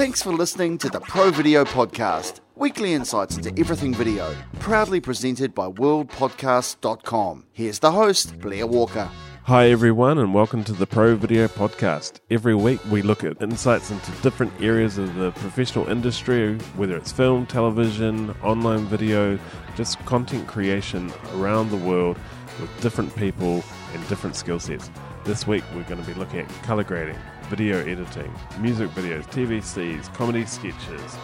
[0.00, 5.54] Thanks for listening to the Pro Video Podcast, weekly insights into everything video, proudly presented
[5.54, 7.44] by worldpodcast.com.
[7.52, 9.10] Here's the host, Blair Walker.
[9.42, 12.20] Hi, everyone, and welcome to the Pro Video Podcast.
[12.30, 17.12] Every week, we look at insights into different areas of the professional industry, whether it's
[17.12, 19.38] film, television, online video,
[19.76, 22.18] just content creation around the world
[22.58, 23.62] with different people
[23.92, 24.90] and different skill sets.
[25.24, 27.18] This week, we're going to be looking at color grading,
[27.50, 31.16] video editing, music videos, TVCs, comedy sketches.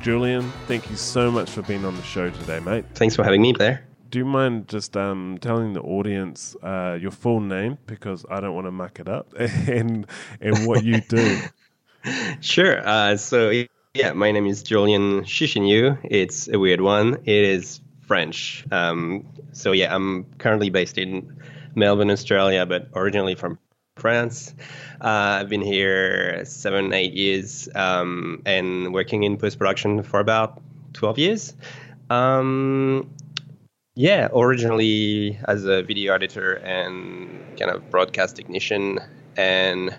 [0.00, 2.86] Julian, thank you so much for being on the show today, mate.
[2.94, 3.84] Thanks for having me there.
[4.08, 8.54] Do you mind just um, telling the audience uh, your full name because I don't
[8.54, 10.06] want to muck it up and
[10.40, 11.40] and what you do?
[12.40, 12.80] sure.
[12.88, 13.50] Uh, so
[13.92, 15.98] yeah, my name is Julian Chichignou.
[16.02, 17.18] It's a weird one.
[17.26, 18.64] It is French.
[18.70, 21.42] Um, so yeah, I'm currently based in
[21.74, 23.58] Melbourne, Australia, but originally from
[23.96, 24.54] France.
[25.00, 30.60] Uh, I've been here seven, eight years, um, and working in post production for about
[30.92, 31.54] twelve years.
[32.10, 33.10] Um,
[33.94, 38.98] yeah, originally as a video editor and kind of broadcast technician,
[39.36, 39.96] and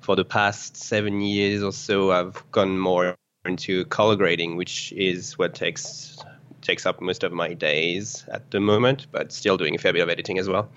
[0.00, 5.36] for the past seven years or so, I've gone more into color grading, which is
[5.36, 6.16] what takes
[6.60, 10.00] takes up most of my days at the moment, but still doing a fair bit
[10.02, 10.68] of editing as well.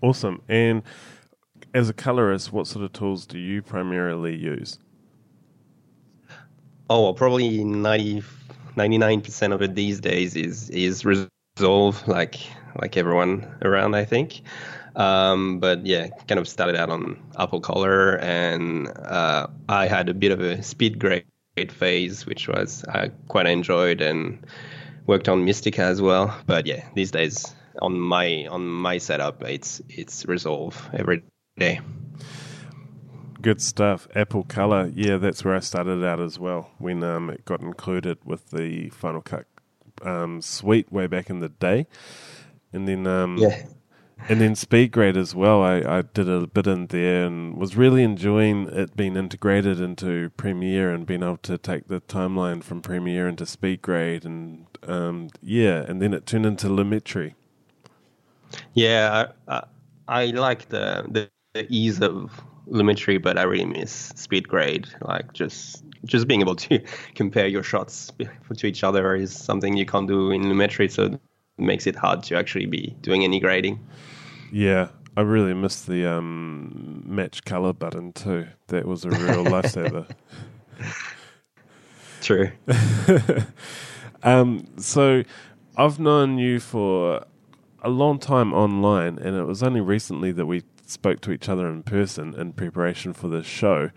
[0.00, 0.40] Awesome.
[0.48, 0.82] And
[1.74, 4.78] as a colorist, what sort of tools do you primarily use?
[6.90, 8.22] Oh, well, probably 90,
[8.76, 12.36] 99% of it these days is is Resolve, like
[12.80, 14.42] like everyone around, I think.
[14.96, 20.14] Um, but yeah, kind of started out on Apple Color, and uh, I had a
[20.14, 21.24] bit of a SpeedGrade
[21.70, 24.44] phase, which was I quite enjoyed, and
[25.06, 26.36] worked on Mistika as well.
[26.46, 31.22] But yeah, these days on my on my setup, it's it's Resolve every
[31.56, 31.80] day.
[33.40, 34.06] Good stuff.
[34.14, 38.18] Apple Color, yeah, that's where I started out as well when um, it got included
[38.24, 39.46] with the Final Cut
[40.02, 41.86] um, suite way back in the day,
[42.72, 43.64] and then um, yeah.
[44.28, 45.62] And then SpeedGrade as well.
[45.62, 50.30] I, I did a bit in there and was really enjoying it being integrated into
[50.36, 55.82] Premiere and being able to take the timeline from Premiere into SpeedGrade and um, yeah,
[55.82, 57.34] and then it turned into Lumetri.
[58.74, 59.64] Yeah, I, I,
[60.06, 64.88] I like the, the, the ease of Lumetri, but I really miss SpeedGrade.
[65.06, 66.82] Like just just being able to
[67.14, 68.10] compare your shots
[68.56, 71.20] to each other is something you can't do in Lumetri, so it
[71.58, 73.78] makes it hard to actually be doing any grading.
[74.50, 78.46] Yeah, I really miss the um, match color button too.
[78.68, 80.10] That was a real lifesaver.
[82.22, 82.52] True.
[84.22, 85.22] um, so
[85.76, 87.24] I've known you for
[87.82, 91.68] a long time online, and it was only recently that we spoke to each other
[91.68, 93.90] in person in preparation for this show.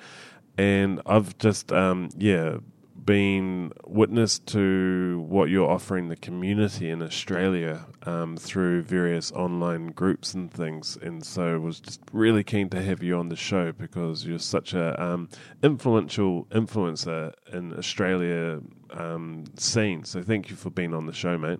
[0.57, 2.57] And I've just, um, yeah,
[3.05, 10.33] been witness to what you're offering the community in Australia um, through various online groups
[10.33, 14.25] and things, and so was just really keen to have you on the show because
[14.25, 15.29] you're such a um,
[15.61, 18.59] influential influencer in Australia
[18.91, 20.03] um, scene.
[20.03, 21.59] So thank you for being on the show, mate.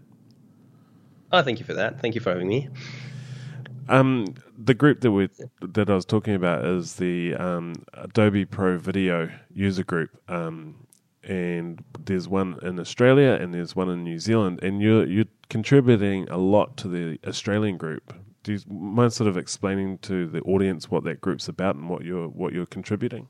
[1.31, 2.00] Oh, thank you for that.
[2.00, 2.69] Thank you for having me.
[3.88, 5.29] Um, the group that we
[5.62, 10.09] that I was talking about is the um, Adobe Pro Video user group.
[10.28, 10.75] Um,
[11.23, 16.28] and there's one in Australia and there's one in New Zealand, and you're you're contributing
[16.29, 18.13] a lot to the Australian group.
[18.44, 22.03] Do you mind sort of explaining to the audience what that group's about and what
[22.03, 23.28] you're what you're contributing?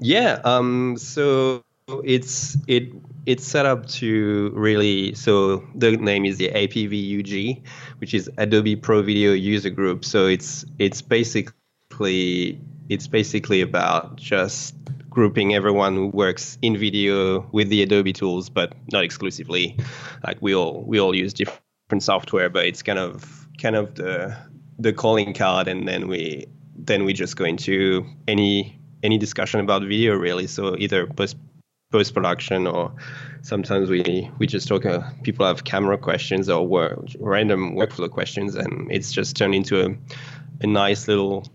[0.00, 0.40] Yeah.
[0.44, 0.96] Um.
[0.98, 1.62] So
[2.02, 2.88] it's it
[3.26, 7.62] it's set up to really so the name is the APVUG,
[7.98, 10.04] which is Adobe Pro Video User Group.
[10.04, 14.74] So it's it's basically it's basically about just
[15.08, 19.78] grouping everyone who works in video with the Adobe tools, but not exclusively.
[20.26, 24.36] Like we all we all use different software, but it's kind of kind of the
[24.78, 26.46] the calling card, and then we
[26.76, 30.46] then we just go into any any discussion about video really.
[30.46, 31.36] So either post
[31.94, 32.92] post production or
[33.42, 34.84] sometimes we we just talk.
[34.84, 39.74] Uh, people have camera questions or work, random workflow questions, and it's just turned into
[39.86, 39.88] a
[40.60, 41.46] a nice little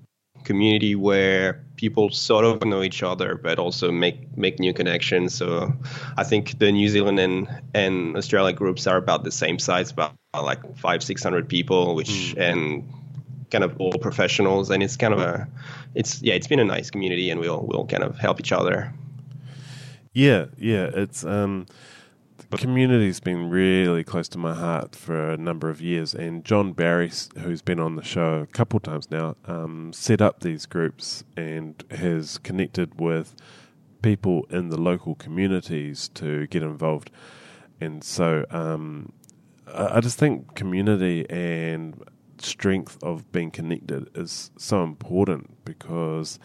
[0.46, 5.36] community where people sort of know each other, but also make make new connections.
[5.36, 5.74] So
[6.16, 10.14] I think the New Zealand and and Australia groups are about the same size, about
[10.34, 12.38] like five six hundred people, which mm.
[12.38, 12.94] and
[13.52, 15.48] kind of all professionals, and it's kind of a
[15.96, 18.94] it's yeah, it's been a nice community, and we'll we'll kind of help each other.
[20.14, 21.68] Yeah, yeah, it's um
[22.50, 26.74] the community's been really close to my heart for a number of years, and John
[26.74, 31.24] Barry, who's been on the show a couple times now, um, set up these groups
[31.38, 33.36] and has connected with
[34.02, 37.12] people in the local communities to get involved.
[37.82, 39.12] And so um,
[39.68, 42.02] I, I just think community and
[42.40, 46.40] strength of being connected is so important because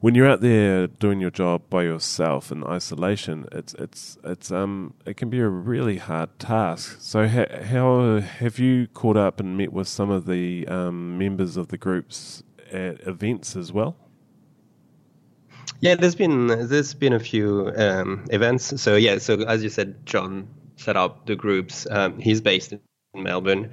[0.00, 4.94] when you're out there doing your job by yourself in isolation, it's it's it's um
[5.04, 6.98] it can be a really hard task.
[7.00, 11.56] So ha- how have you caught up and met with some of the um, members
[11.56, 13.96] of the groups at events as well?
[15.80, 18.80] Yeah, there's been there's been a few um, events.
[18.80, 21.86] So yeah, so as you said, John set up the groups.
[21.90, 22.80] Um, he's based in
[23.14, 23.72] Melbourne,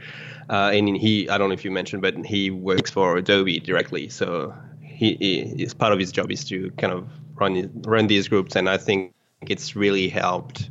[0.50, 4.10] uh, and he I don't know if you mentioned, but he works for Adobe directly.
[4.10, 4.56] So
[4.96, 5.16] he,
[5.58, 8.78] he part of his job is to kind of run run these groups, and I
[8.78, 10.70] think it's really helped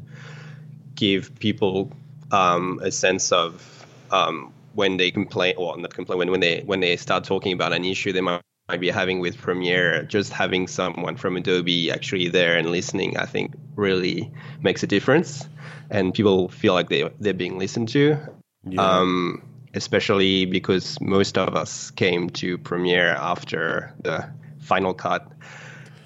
[0.94, 1.92] give people
[2.30, 6.80] um, a sense of um, when they complain or not complain when, when they when
[6.80, 10.66] they start talking about an issue they might, might be having with Premiere, just having
[10.66, 14.32] someone from Adobe actually there and listening, I think really
[14.62, 15.46] makes a difference,
[15.90, 18.18] and people feel like they they're being listened to.
[18.66, 18.80] Yeah.
[18.80, 19.42] Um,
[19.74, 24.28] especially because most of us came to Premiere after the
[24.60, 25.30] Final Cut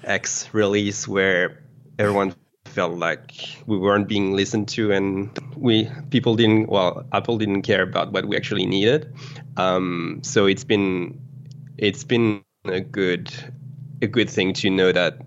[0.03, 1.63] X release, where
[1.97, 2.35] everyone
[2.65, 3.33] felt like
[3.65, 6.69] we weren't being listened to, and we people didn't.
[6.69, 9.13] Well, Apple didn't care about what we actually needed.
[9.57, 11.19] Um, so it's been
[11.77, 13.31] it's been a good
[14.01, 15.19] a good thing to know that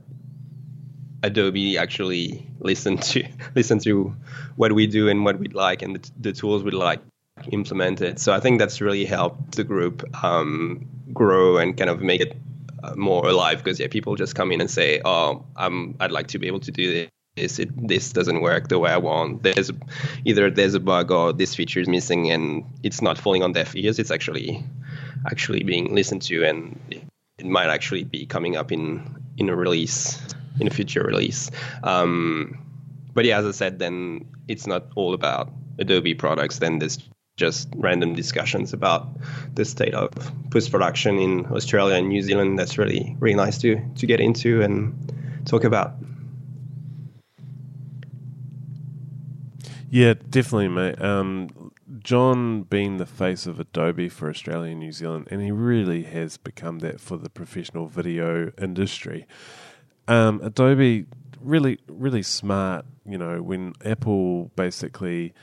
[1.22, 3.24] Adobe actually listened to
[3.54, 4.14] listen to
[4.56, 7.00] what we do and what we'd like and the, the tools we'd like
[7.50, 8.19] implemented.
[8.19, 12.37] So I think that's really helped the group um, grow and kind of make it
[12.82, 16.29] uh, more alive because yeah, people just come in and say, "Oh, I'm, I'd like
[16.29, 17.06] to be able to do
[17.37, 17.58] this.
[17.58, 19.43] It, this doesn't work the way I want.
[19.43, 19.70] There's
[20.25, 23.75] either there's a bug or this feature is missing, and it's not falling on deaf
[23.76, 23.99] ears.
[23.99, 24.64] It's actually
[25.31, 26.78] actually being listened to, and
[27.38, 30.20] it might actually be coming up in in a release
[30.61, 31.50] in a future release.
[31.82, 32.58] Um,
[33.14, 36.58] but yeah, as I said, then it's not all about Adobe products.
[36.58, 36.99] Then there's
[37.42, 39.08] just random discussions about
[39.54, 40.10] the state of
[40.50, 42.56] post production in Australia and New Zealand.
[42.58, 44.76] That's really really nice to to get into and
[45.44, 45.94] talk about.
[49.90, 51.02] Yeah, definitely, mate.
[51.02, 56.04] Um, John being the face of Adobe for Australia and New Zealand, and he really
[56.04, 59.26] has become that for the professional video industry.
[60.06, 61.06] Um, Adobe
[61.40, 62.86] really, really smart.
[63.04, 65.34] You know, when Apple basically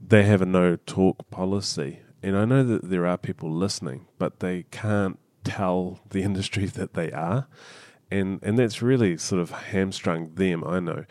[0.00, 2.00] they have a no talk policy.
[2.22, 6.94] And I know that there are people listening, but they can't tell the industry that
[6.94, 7.46] they are.
[8.10, 11.04] And and that's really sort of hamstrung them, I know.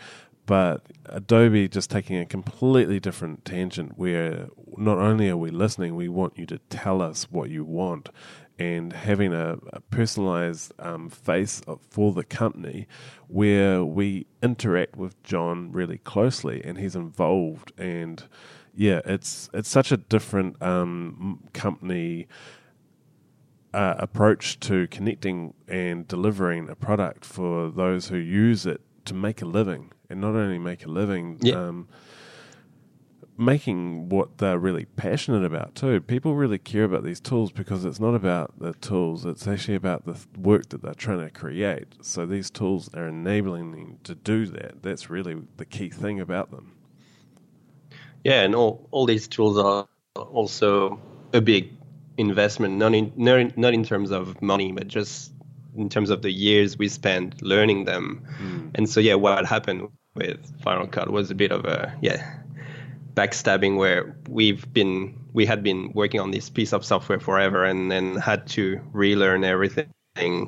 [0.45, 4.47] But Adobe just taking a completely different tangent where
[4.77, 8.09] not only are we listening, we want you to tell us what you want.
[8.57, 12.87] And having a, a personalized um, face for the company
[13.27, 18.23] where we interact with John really closely and he's involved and
[18.79, 22.29] yeah, it's it's such a different um, company
[23.73, 29.41] uh, approach to connecting and delivering a product for those who use it to make
[29.41, 31.55] a living, and not only make a living, yeah.
[31.55, 31.89] um,
[33.37, 35.99] making what they're really passionate about too.
[35.99, 40.05] People really care about these tools because it's not about the tools; it's actually about
[40.05, 41.95] the work that they're trying to create.
[42.01, 44.83] So these tools are enabling them to do that.
[44.83, 46.78] That's really the key thing about them
[48.23, 50.99] yeah, and all, all these tools are also
[51.33, 51.71] a big
[52.17, 55.31] investment, not in, not in, not in terms of money, but just
[55.75, 58.25] in terms of the years we spent learning them.
[58.41, 58.71] Mm.
[58.75, 62.41] And so, yeah, what happened with Final Cut was a bit of a, yeah,
[63.13, 67.91] backstabbing where we've been, we had been working on this piece of software forever and
[67.91, 69.87] then had to relearn everything,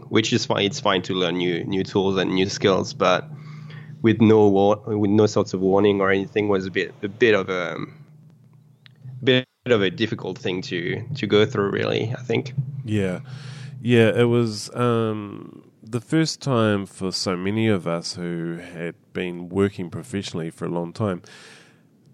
[0.10, 0.66] which is fine.
[0.66, 3.30] It's fine to learn new, new tools and new skills, but
[4.02, 4.48] with no
[4.88, 7.78] with no sorts of warning or anything was a bit a bit of a
[9.24, 12.54] bit of a difficult thing to to go through really i think.
[12.84, 13.20] Yeah.
[13.82, 19.50] Yeah it was um, the first time for so many of us who had been
[19.50, 21.22] working professionally for a long time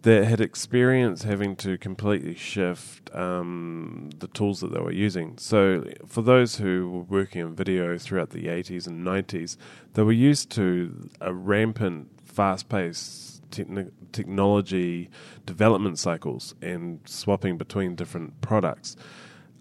[0.03, 5.37] that had experienced having to completely shift um, the tools that they were using.
[5.37, 9.57] So, for those who were working in video throughout the 80s and 90s,
[9.93, 15.09] they were used to a rampant, fast paced techn- technology
[15.45, 18.95] development cycles and swapping between different products.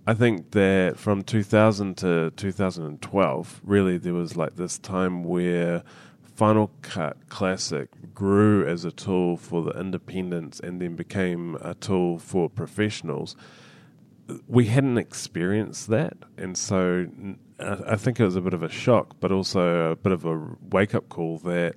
[0.09, 5.83] I think that from 2000 to 2012, really, there was like this time where
[6.37, 12.19] Final Cut Classic grew as a tool for the independents and then became a tool
[12.19, 13.35] for professionals.
[14.47, 17.07] We hadn't experienced that, and so
[17.59, 20.57] I think it was a bit of a shock, but also a bit of a
[20.71, 21.75] wake up call that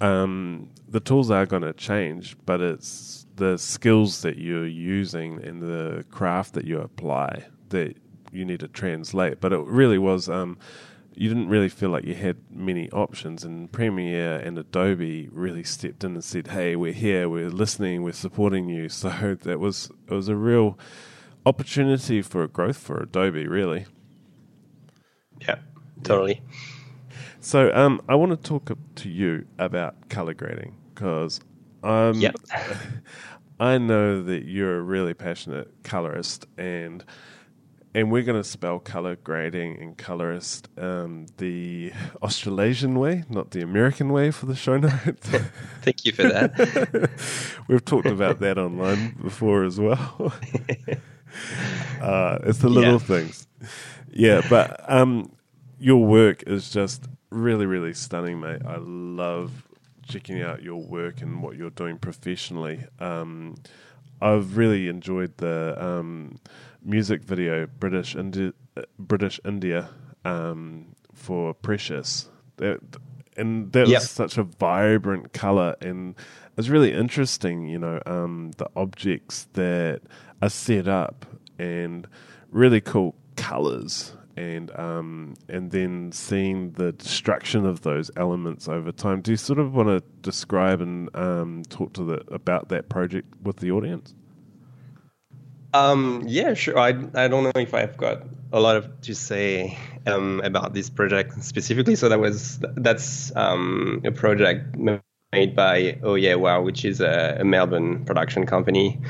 [0.00, 5.60] um, the tools are going to change, but it's the skills that you're using and
[5.60, 7.96] the craft that you apply that
[8.30, 9.40] you need to translate.
[9.40, 10.28] But it really was.
[10.28, 10.58] Um,
[11.16, 16.04] you didn't really feel like you had many options, and Premiere and Adobe really stepped
[16.04, 20.14] in and said, "Hey, we're here, we're listening, we're supporting you." So that was it
[20.14, 20.78] was a real
[21.46, 23.86] opportunity for growth for Adobe, really.
[25.40, 25.56] Yeah,
[26.02, 26.42] totally.
[27.40, 31.40] So, um, I want to talk to you about color grading because
[31.82, 32.34] um, yep.
[33.60, 37.04] I know that you're a really passionate colorist, and
[37.94, 43.62] and we're going to spell color grading and colorist um, the Australasian way, not the
[43.62, 45.30] American way, for the show notes.
[45.82, 47.10] Thank you for that.
[47.68, 50.14] We've talked about that online before as well.
[52.00, 52.98] uh, it's the little yeah.
[52.98, 53.46] things,
[54.12, 54.42] yeah.
[54.50, 55.32] But um,
[55.78, 58.62] your work is just really, really stunning, mate.
[58.66, 59.68] I love
[60.06, 62.84] checking out your work and what you're doing professionally.
[62.98, 63.54] Um,
[64.20, 66.38] I've really enjoyed the um,
[66.82, 68.52] music video British Indi-
[68.98, 69.90] British India
[70.24, 72.28] um, for Precious.
[72.56, 72.80] That,
[73.36, 74.00] and that yep.
[74.00, 76.14] was such a vibrant color and
[76.56, 80.02] it's really interesting, you know, um, the objects that
[80.40, 81.26] are set up
[81.58, 82.06] and
[82.50, 89.20] really cool colors and um, and then seeing the destruction of those elements over time.
[89.20, 93.28] Do you sort of want to describe and um, talk to the about that project
[93.42, 94.14] with the audience?
[95.72, 96.78] Um, yeah, sure.
[96.78, 98.22] I I don't know if I've got
[98.52, 101.96] a lot of to say um, about this project specifically.
[101.96, 107.38] So that was that's um, a project made by Oh Yeah Wow, which is a,
[107.40, 109.00] a Melbourne production company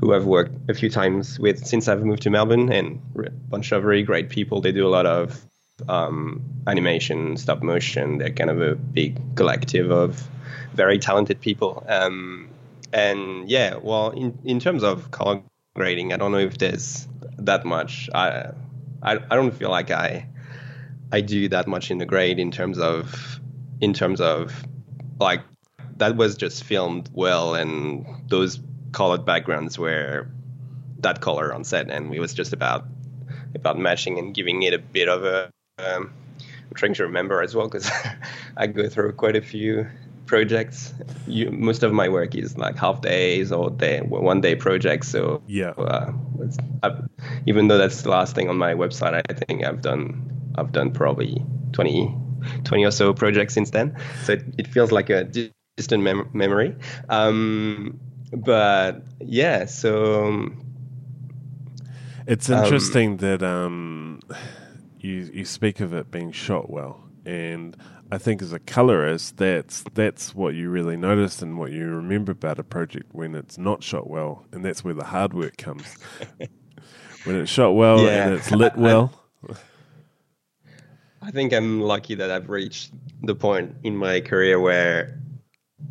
[0.00, 3.72] who I've worked a few times with since I've moved to Melbourne, and a bunch
[3.72, 4.60] of very great people.
[4.60, 5.44] They do a lot of
[5.88, 8.18] um, animation, stop motion.
[8.18, 10.26] They're kind of a big collective of
[10.74, 11.84] very talented people.
[11.88, 12.48] Um,
[12.92, 15.42] and yeah, well, in, in terms of color
[15.74, 17.06] grading, I don't know if there's
[17.38, 18.08] that much.
[18.14, 18.52] I,
[19.02, 20.26] I I don't feel like I
[21.12, 23.40] I do that much in the grade in terms of
[23.80, 24.64] in terms of
[25.18, 25.42] like
[25.96, 28.58] that was just filmed well and those
[28.92, 30.28] colored backgrounds were
[31.00, 32.84] that color on set, and it was just about
[33.54, 35.50] about matching and giving it a bit of a.
[35.78, 36.12] Um,
[36.48, 37.90] I'm trying to remember as well because
[38.56, 39.88] I go through quite a few
[40.26, 40.94] projects.
[41.26, 45.08] You, most of my work is like half days or day, one day projects.
[45.08, 46.12] So yeah, uh,
[47.46, 50.92] even though that's the last thing on my website, I think I've done I've done
[50.92, 52.14] probably 20,
[52.64, 53.96] 20 or so projects since then.
[54.24, 55.24] So it, it feels like a
[55.76, 56.76] distant mem- memory.
[57.08, 57.98] Um,
[58.32, 60.64] but yeah, so um,
[62.26, 64.20] it's interesting um, that um,
[64.98, 67.76] you you speak of it being shot well, and
[68.12, 72.32] I think as a colorist, that's that's what you really notice and what you remember
[72.32, 75.96] about a project when it's not shot well, and that's where the hard work comes.
[77.24, 78.26] when it's shot well yeah.
[78.26, 79.12] and it's lit well.
[81.22, 85.20] I think I'm lucky that I've reached the point in my career where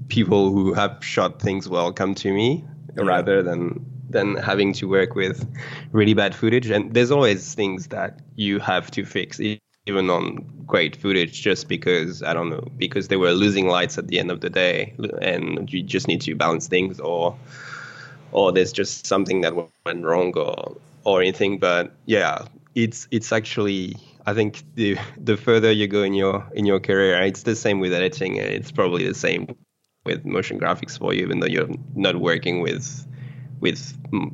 [0.08, 2.66] people who have shot things well come to me
[2.98, 3.04] yeah.
[3.04, 5.48] rather than than having to work with
[5.92, 6.70] really bad footage.
[6.70, 12.24] And there's always things that you have to fix, even on great footage, just because
[12.24, 15.72] I don't know, because they were losing lights at the end of the day, and
[15.72, 17.38] you just need to balance things, or
[18.32, 19.54] or there's just something that
[19.86, 21.60] went wrong, or or anything.
[21.60, 26.66] But yeah, it's it's actually I think the the further you go in your in
[26.66, 28.38] your career, it's the same with editing.
[28.38, 29.56] It's probably the same
[30.10, 33.06] with motion graphics for you, even though you're not working with
[33.60, 33.80] with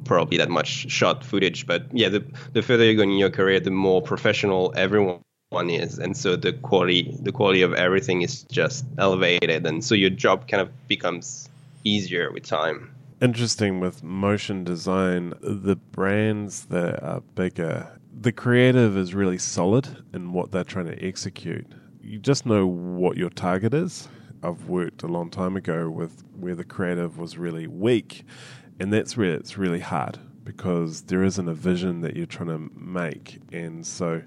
[0.05, 1.65] probably that much shot footage.
[1.67, 5.21] But yeah, the the further you go in your career, the more professional everyone
[5.69, 10.09] is, and so the quality the quality of everything is just elevated, and so your
[10.09, 11.49] job kind of becomes
[11.83, 12.91] easier with time.
[13.21, 20.33] Interesting with motion design, the brands that are bigger, the creative is really solid in
[20.33, 21.65] what they're trying to execute.
[22.01, 24.09] You just know what your target is
[24.45, 28.23] I've worked a long time ago with where the creative was really weak,
[28.79, 32.69] and that's where it's really hard because there isn't a vision that you're trying to
[32.79, 34.21] make, and so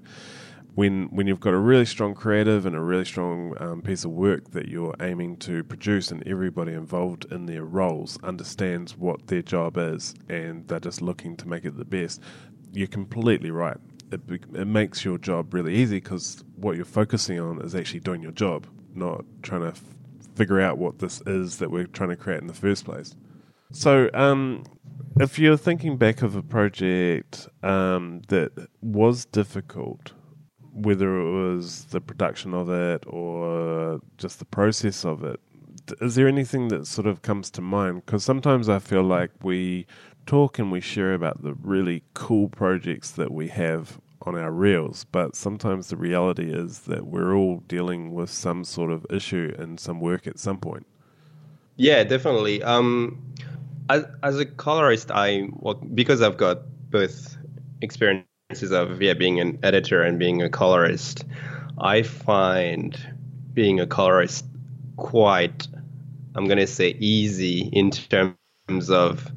[0.75, 4.11] when when you've got a really strong creative and a really strong um, piece of
[4.11, 9.41] work that you're aiming to produce, and everybody involved in their roles understands what their
[9.41, 12.21] job is, and they're just looking to make it the best,
[12.71, 13.77] you're completely right.
[14.11, 18.21] It, it makes your job really easy because what you're focusing on is actually doing
[18.21, 19.79] your job, not trying to
[20.39, 23.13] figure out what this is that we're trying to create in the first place.
[23.73, 24.63] So, um,
[25.19, 30.13] if you're thinking back of a project um, that was difficult,
[30.71, 35.39] whether it was the production of it or just the process of it.
[35.99, 38.05] Is there anything that sort of comes to mind?
[38.05, 39.87] Because sometimes I feel like we
[40.25, 45.05] talk and we share about the really cool projects that we have on our reels,
[45.11, 49.77] but sometimes the reality is that we're all dealing with some sort of issue in
[49.77, 50.85] some work at some point.
[51.77, 52.61] Yeah, definitely.
[52.61, 53.21] Um,
[53.89, 56.59] as, as a colorist, I well, because I've got
[56.89, 57.37] both
[57.81, 61.23] experiences of yeah being an editor and being a colorist,
[61.77, 62.97] I find
[63.53, 64.45] being a colorist
[64.97, 65.67] quite
[66.35, 69.31] I'm gonna say easy in terms of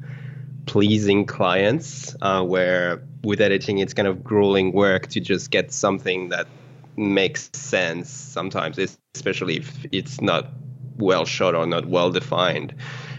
[0.65, 6.29] pleasing clients, uh, where with editing it's kind of grueling work to just get something
[6.29, 6.47] that
[6.95, 8.77] makes sense sometimes,
[9.15, 10.49] especially if it's not
[10.97, 12.75] well shot or not well defined,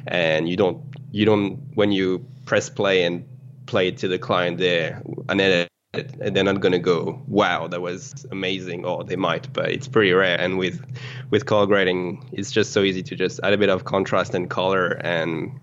[0.07, 3.27] and you don't you don't when you press play and
[3.67, 7.67] play it to the client there an edit and they're not going to go wow
[7.69, 10.39] that was amazing or they might but it's pretty rare.
[10.39, 10.85] And with
[11.31, 14.51] with color grading it's just so easy to just add a bit of contrast and
[14.51, 15.59] color and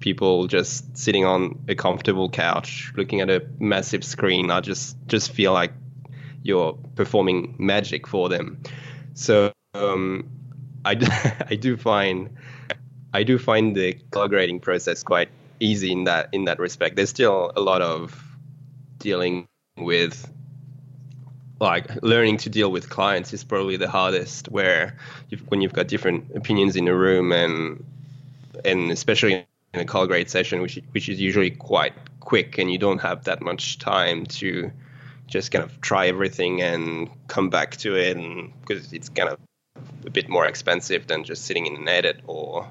[0.00, 5.32] people just sitting on a comfortable couch looking at a massive screen i just just
[5.32, 5.72] feel like
[6.42, 8.60] you're performing magic for them
[9.14, 10.28] so um,
[10.84, 12.30] I, I do find
[13.12, 15.28] I do find the color grading process quite
[15.60, 16.96] easy in that in that respect.
[16.96, 18.20] There's still a lot of
[18.98, 20.30] dealing with
[21.60, 24.96] like learning to deal with clients is probably the hardest where
[25.28, 27.84] you've, when you've got different opinions in a room and
[28.64, 32.78] and especially in a color grade session which which is usually quite quick and you
[32.78, 34.70] don't have that much time to
[35.26, 39.38] just kind of try everything and come back to it and because it's kind of
[40.06, 42.68] a bit more expensive than just sitting in an edit or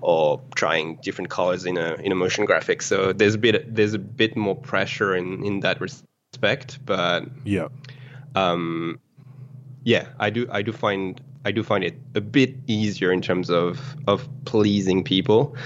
[0.00, 2.82] or trying different colors in a in a motion graphic.
[2.82, 7.68] So there's a bit there's a bit more pressure in in that respect, but yeah,
[8.34, 9.00] um,
[9.84, 13.48] yeah, I do I do find I do find it a bit easier in terms
[13.48, 15.56] of of pleasing people.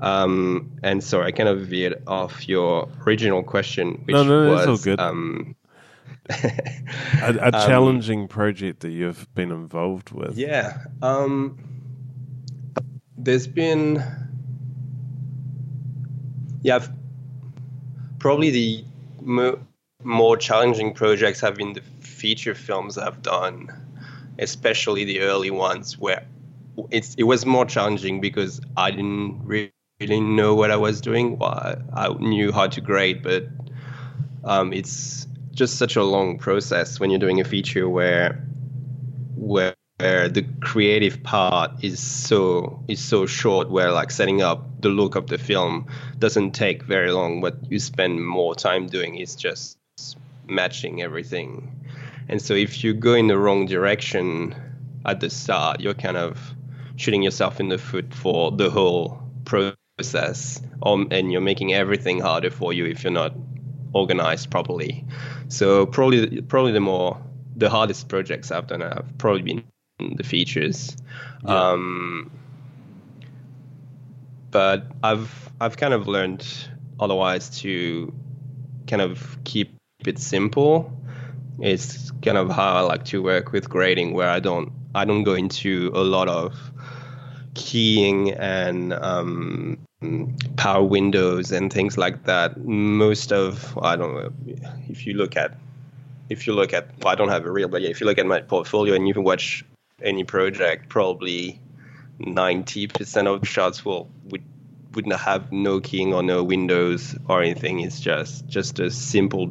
[0.00, 4.66] Um, and so I kind of veered off your original question, which no, no, was
[4.66, 5.00] all good.
[5.00, 5.56] Um,
[6.30, 6.54] a,
[7.22, 10.36] a um, challenging project that you've been involved with.
[10.36, 10.78] Yeah.
[11.02, 11.58] Um,
[13.16, 14.02] there's been
[16.62, 16.84] yeah
[18.18, 18.84] probably the
[19.20, 19.58] mo-
[20.04, 23.68] more challenging projects have been the feature films I've done,
[24.38, 26.24] especially the early ones where
[26.90, 29.72] it's it was more challenging because I didn't really
[30.06, 31.38] know what I was doing.
[31.38, 33.48] Well, I, knew how to grade, but
[34.44, 38.44] um, it's just such a long process when you're doing a feature where
[39.34, 44.88] where where the creative part is so is so short where like setting up the
[44.88, 45.86] look of the film
[46.20, 47.40] doesn't take very long.
[47.40, 49.76] What you spend more time doing is just
[50.46, 51.74] matching everything.
[52.28, 54.54] And so if you go in the wrong direction
[55.04, 56.54] at the start you're kind of
[56.94, 59.77] shooting yourself in the foot for the whole process
[60.82, 63.34] um, and you're making everything harder for you if you're not
[63.94, 65.04] organized properly
[65.48, 67.20] so probably probably the more
[67.56, 69.64] the hardest projects I've done have probably been
[70.16, 70.96] the features.
[71.44, 71.70] Yeah.
[71.70, 72.30] Um,
[74.50, 76.46] but I've I've kind of learned
[77.00, 78.12] otherwise to
[78.86, 79.74] kind of keep
[80.06, 80.92] it simple.
[81.60, 85.24] It's kind of how I like to work with grading, where I don't I don't
[85.24, 86.54] go into a lot of
[87.54, 89.78] keying and um,
[90.56, 92.56] power windows and things like that.
[92.64, 94.32] Most of I don't know
[94.88, 95.56] if you look at
[96.28, 98.18] if you look at well, I don't have a reel, but yeah, if you look
[98.18, 99.64] at my portfolio and you can watch
[100.02, 101.60] any project, probably
[102.20, 104.44] 90% of shots will would
[104.94, 107.80] would not have no keying or no windows or anything.
[107.80, 109.48] It's just just a simple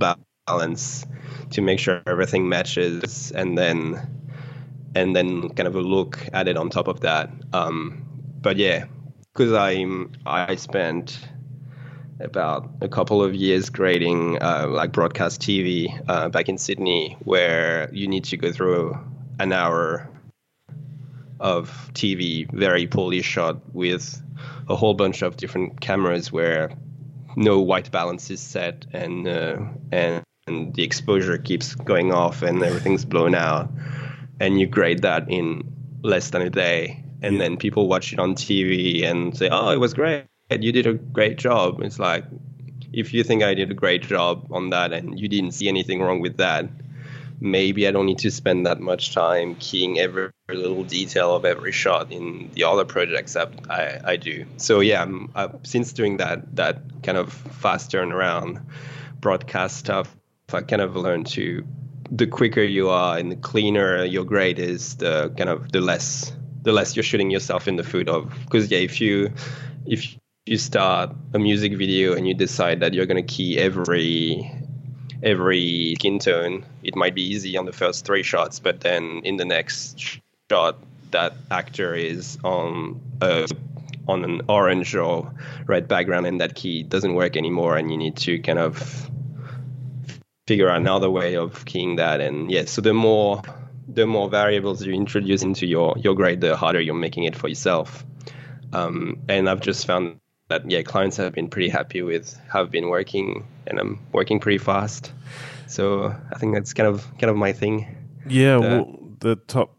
[0.48, 1.06] balance
[1.52, 4.08] to make sure everything matches, and then
[4.96, 7.30] and then kind of a look at it on top of that.
[7.54, 8.04] Um,
[8.42, 8.86] but yeah,
[9.38, 11.20] because I'm I spent
[12.20, 17.94] about a couple of years grading uh, like broadcast TV uh, back in Sydney, where
[17.94, 18.98] you need to go through
[19.40, 20.10] an hour
[21.40, 24.20] of TV, very poorly shot with
[24.68, 26.72] a whole bunch of different cameras where
[27.36, 29.60] no white balance is set and uh,
[29.92, 33.70] and, and the exposure keeps going off and everything's blown out,
[34.40, 35.62] and you grade that in
[36.02, 37.40] less than a day, and yeah.
[37.40, 40.94] then people watch it on TV and say, "Oh, it was great, you did a
[40.94, 42.26] great job." It's like
[42.94, 46.02] if you think I did a great job on that and you didn't see anything
[46.02, 46.70] wrong with that,
[47.40, 51.72] maybe I don't need to spend that much time keying every little detail of every
[51.72, 54.46] shot in the other projects that I, I do.
[54.58, 58.64] So yeah, uh, since doing that that kind of fast turnaround
[59.20, 60.16] broadcast stuff,
[60.54, 61.66] I kind of learned to
[62.10, 66.32] the quicker you are and the cleaner your grade is, the kind of the less
[66.68, 68.30] the less you're shooting yourself in the foot of.
[68.44, 69.32] Because yeah, if you
[69.86, 74.52] if you start a music video and you decide that you're gonna key every
[75.24, 79.38] every skin tone, it might be easy on the first three shots, but then in
[79.38, 80.20] the next
[80.52, 80.78] shot,
[81.12, 83.48] that actor is on a
[84.10, 85.34] on an orange or
[85.68, 89.10] red background and that key doesn't work anymore and you need to kind of
[90.48, 93.42] figure out another way of keying that and yeah so the more
[93.88, 97.48] the more variables you introduce into your your grade the harder you're making it for
[97.48, 98.06] yourself.
[98.74, 100.20] Um, and i've just found
[100.50, 104.40] that yeah clients have been pretty happy with how i've been working and i'm working
[104.40, 105.12] pretty fast.
[105.68, 107.96] So i think that's kind of kind of my thing.
[108.28, 109.78] Yeah the, well the top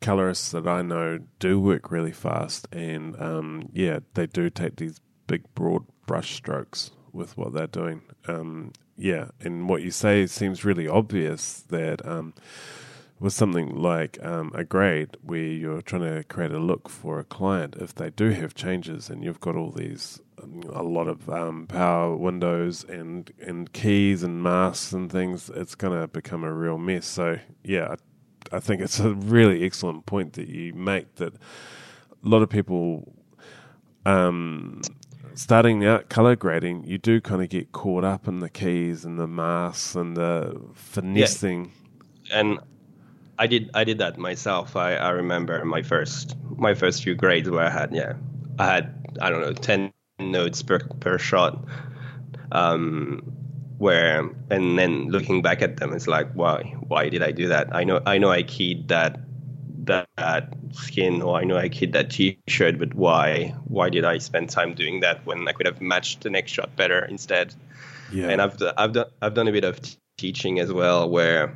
[0.00, 5.00] colorists that I know do work really fast, and um, yeah, they do take these
[5.26, 8.02] big, broad brush strokes with what they're doing.
[8.28, 12.34] Um, yeah, and what you say seems really obvious that um,
[13.18, 17.24] with something like um, a grade where you're trying to create a look for a
[17.24, 20.20] client, if they do have changes and you've got all these
[20.70, 25.98] a lot of um, power windows and and keys and masks and things, it's going
[25.98, 27.06] to become a real mess.
[27.06, 27.96] So yeah,
[28.52, 33.14] I think it's a really excellent point that you make that a lot of people
[34.04, 34.82] um,
[35.34, 39.18] starting out color grading, you do kind of get caught up in the keys and
[39.18, 41.72] the masks and the finessing.
[42.24, 42.40] Yeah.
[42.40, 42.58] And
[43.38, 44.76] I did I did that myself.
[44.76, 48.14] I, I remember my first my first few grades where I had yeah
[48.58, 51.64] I had I don't know ten notes per per shot.
[52.52, 53.36] Um,
[53.78, 57.74] where and then looking back at them it's like why why did i do that
[57.74, 59.20] i know i know i keyed that
[59.84, 64.16] that, that skin or i know i keyed that t-shirt but why why did i
[64.18, 67.54] spend time doing that when i could have matched the next shot better instead
[68.10, 68.28] yeah.
[68.28, 71.54] and i've i've done i've done a bit of t- teaching as well where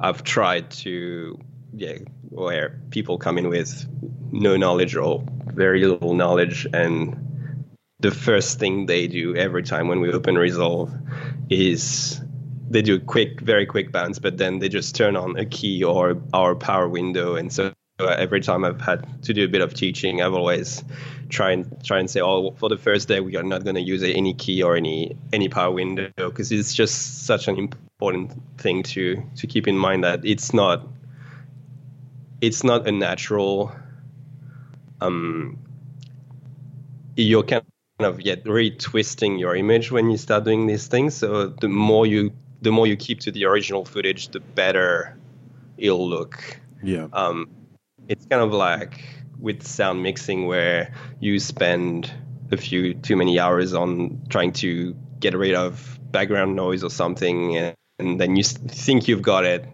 [0.00, 1.38] i've tried to
[1.72, 1.96] yeah
[2.30, 3.86] where people come in with
[4.32, 7.26] no knowledge or very little knowledge and
[8.00, 10.92] the first thing they do every time when we open resolve
[11.48, 12.20] is
[12.68, 15.82] they do a quick, very quick bounce, but then they just turn on a key
[15.84, 17.36] or our power window.
[17.36, 20.84] And so uh, every time I've had to do a bit of teaching, I've always
[21.28, 23.82] try and try and say, oh, for the first day, we are not going to
[23.82, 28.82] use any key or any any power window because it's just such an important thing
[28.82, 30.86] to to keep in mind that it's not
[32.40, 33.72] it's not a natural
[35.00, 35.58] um
[37.16, 37.64] you're kind
[38.00, 41.14] of yet really twisting your image when you start doing these things.
[41.14, 45.16] So the more you the more you keep to the original footage, the better
[45.78, 46.60] it'll look.
[46.82, 47.08] Yeah.
[47.12, 47.48] Um,
[48.08, 49.00] it's kind of like
[49.38, 52.12] with sound mixing where you spend
[52.50, 57.56] a few too many hours on trying to get rid of background noise or something,
[57.56, 59.64] and, then you think you've got it.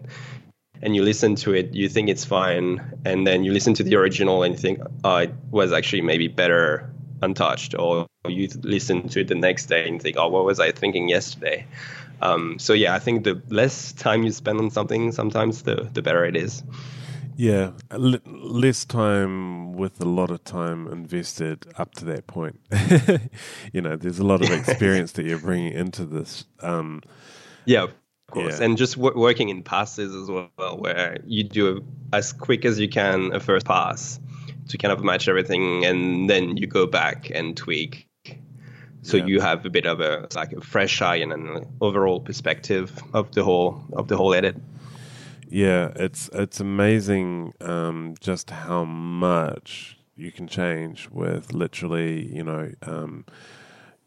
[0.81, 3.95] And you listen to it, you think it's fine, and then you listen to the
[3.95, 6.89] original and you think, oh, it was actually maybe better
[7.21, 10.71] untouched, or you listen to it the next day and think, oh, what was I
[10.71, 11.67] thinking yesterday?
[12.21, 16.01] Um, so yeah, I think the less time you spend on something, sometimes the the
[16.01, 16.63] better it is.
[17.35, 22.59] Yeah, l- less time with a lot of time invested up to that point.
[23.73, 26.45] you know, there's a lot of experience that you're bringing into this.
[26.59, 27.01] Um,
[27.65, 27.93] yeah, of
[28.31, 28.65] course, yeah.
[28.65, 32.89] and just w- working in passes as well, where you do as quick as you
[32.89, 34.19] can a first pass
[34.69, 38.07] to kind of match everything, and then you go back and tweak
[39.03, 39.25] so yeah.
[39.25, 43.31] you have a bit of a like a fresh eye and an overall perspective of
[43.33, 44.55] the whole of the whole edit.
[45.53, 52.71] Yeah, it's it's amazing um, just how much you can change with literally, you know,
[52.81, 53.25] um,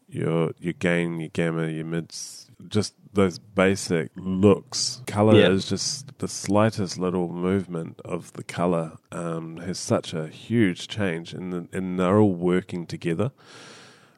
[0.09, 5.01] your your gain, your gamma, your mids, just those basic looks.
[5.07, 5.47] Color yeah.
[5.47, 11.33] is just the slightest little movement of the color um, has such a huge change,
[11.33, 13.31] and the, and they're all working together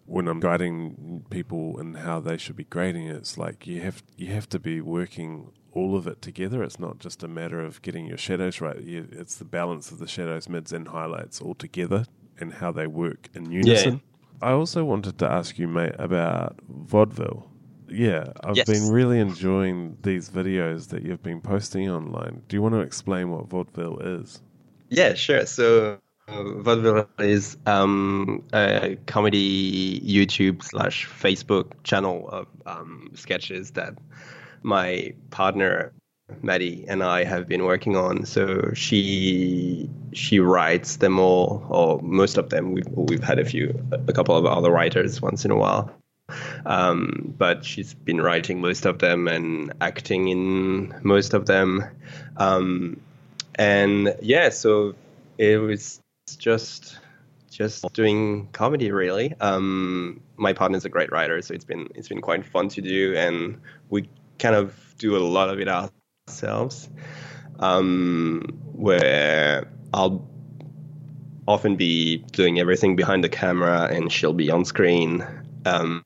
[0.07, 4.01] when I'm guiding people and how they should be grading it, it's like you have
[4.17, 6.63] you have to be working all of it together.
[6.63, 8.79] It's not just a matter of getting your shadows right.
[8.81, 12.05] You, it's the balance of the shadows, mids, and highlights all together
[12.39, 13.93] and how they work in unison.
[13.93, 14.49] Yeah.
[14.49, 17.49] I also wanted to ask you, mate, about vaudeville.
[17.89, 18.67] Yeah, I've yes.
[18.67, 22.43] been really enjoying these videos that you've been posting online.
[22.47, 24.41] Do you want to explain what vaudeville is?
[24.89, 25.45] Yeah, sure.
[25.45, 25.99] So
[26.31, 33.95] Vaudeville is um, a comedy YouTube slash Facebook channel of um, sketches that
[34.63, 35.93] my partner
[36.41, 38.25] Maddie and I have been working on.
[38.25, 42.71] So she she writes them all, or most of them.
[42.71, 45.91] We've we've had a few, a couple of other writers once in a while.
[46.65, 51.83] Um, but she's been writing most of them and acting in most of them.
[52.37, 52.99] Um,
[53.55, 54.95] and yeah, so
[55.37, 55.99] it was
[56.37, 56.97] just
[57.49, 59.33] just doing comedy really.
[59.41, 63.15] Um, my partner's a great writer, so it's been it's been quite fun to do,
[63.15, 64.07] and we
[64.39, 66.89] kind of do a lot of it ourselves.
[67.59, 70.25] Um, where I'll
[71.47, 75.27] often be doing everything behind the camera, and she'll be on screen,
[75.65, 76.05] um,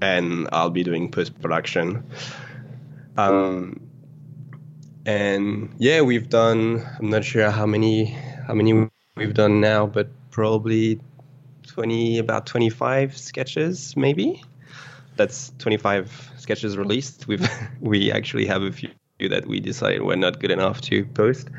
[0.00, 2.04] and I'll be doing post production.
[3.16, 3.80] Um,
[5.04, 6.86] and yeah, we've done.
[6.98, 8.06] I'm not sure how many
[8.46, 11.00] how many we've done now, but probably
[11.66, 14.42] 20 about 25 sketches maybe
[15.16, 17.46] that's 25 sketches released we've
[17.80, 18.88] we actually have a few
[19.28, 21.50] that we decided were not good enough to post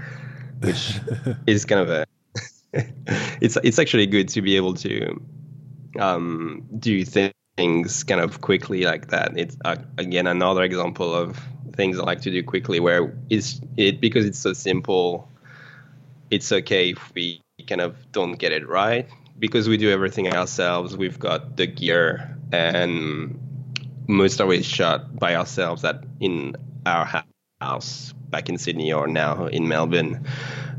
[0.61, 0.99] which
[1.45, 2.05] is kind of a
[3.39, 5.21] it's it's actually good to be able to
[5.99, 11.37] um, do things kind of quickly like that it's uh, again another example of
[11.73, 15.29] things i like to do quickly where it's it because it's so simple
[16.31, 20.97] it's okay if we kind of don't get it right because we do everything ourselves.
[20.97, 23.39] We've got the gear and
[24.09, 26.55] most of it shot by ourselves at in
[26.87, 27.23] our
[27.61, 30.25] house back in Sydney or now in Melbourne.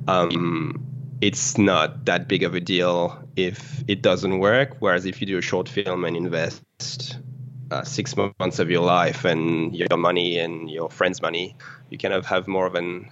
[0.09, 0.85] Um,
[1.21, 4.77] it's not that big of a deal if it doesn't work.
[4.81, 7.21] Whereas if you do a short film and invest
[7.71, 11.55] uh, six months of your life and your money and your friends' money,
[11.89, 13.09] you kind of have more of an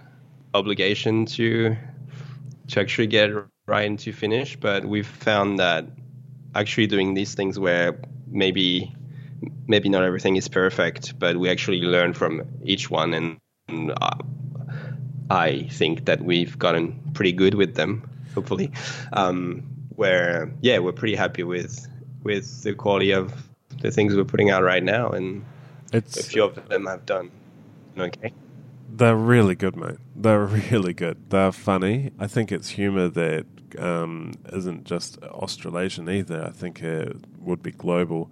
[0.52, 1.76] obligation to
[2.66, 3.30] to actually get
[3.66, 4.56] right into finish.
[4.56, 5.86] But we've found that
[6.56, 8.96] actually doing these things where maybe
[9.66, 14.18] maybe not everything is perfect, but we actually learn from each one, and, and uh,
[15.30, 18.08] I think that we've gotten pretty good with them.
[18.34, 18.70] Hopefully,
[19.12, 19.62] um,
[19.96, 21.86] where yeah, we're pretty happy with
[22.22, 23.32] with the quality of
[23.80, 25.44] the things we're putting out right now, and
[25.92, 27.30] it's, a few of them have done
[28.00, 28.32] okay.
[28.90, 29.98] They're really good, mate.
[30.14, 31.30] They're really good.
[31.30, 32.12] They're funny.
[32.18, 33.46] I think it's humor that
[33.78, 36.44] um, isn't just Australasian either.
[36.44, 38.30] I think it would be global,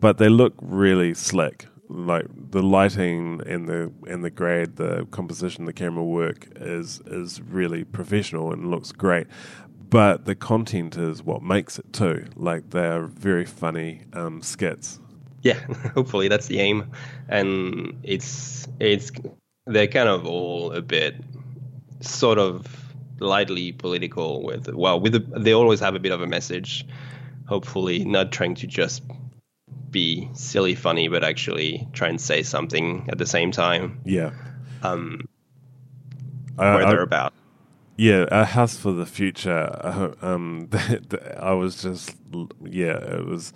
[0.00, 1.66] but they look really slick.
[1.88, 7.40] Like the lighting and the and the grade, the composition, the camera work is is
[7.40, 9.28] really professional and looks great.
[9.88, 12.26] But the content is what makes it too.
[12.34, 14.98] Like they're very funny um, skits.
[15.42, 15.60] Yeah,
[15.94, 16.90] hopefully that's the aim,
[17.28, 19.12] and it's it's
[19.66, 21.14] they're kind of all a bit
[22.00, 22.66] sort of
[23.20, 26.86] lightly political with well with the, they always have a bit of a message
[27.46, 29.02] hopefully not trying to just
[29.96, 34.30] be silly funny but actually try and say something at the same time yeah
[34.82, 35.26] um
[36.56, 37.32] where they're about
[37.96, 40.68] yeah a house for the future uh, um
[41.40, 42.14] i was just
[42.62, 43.54] yeah it was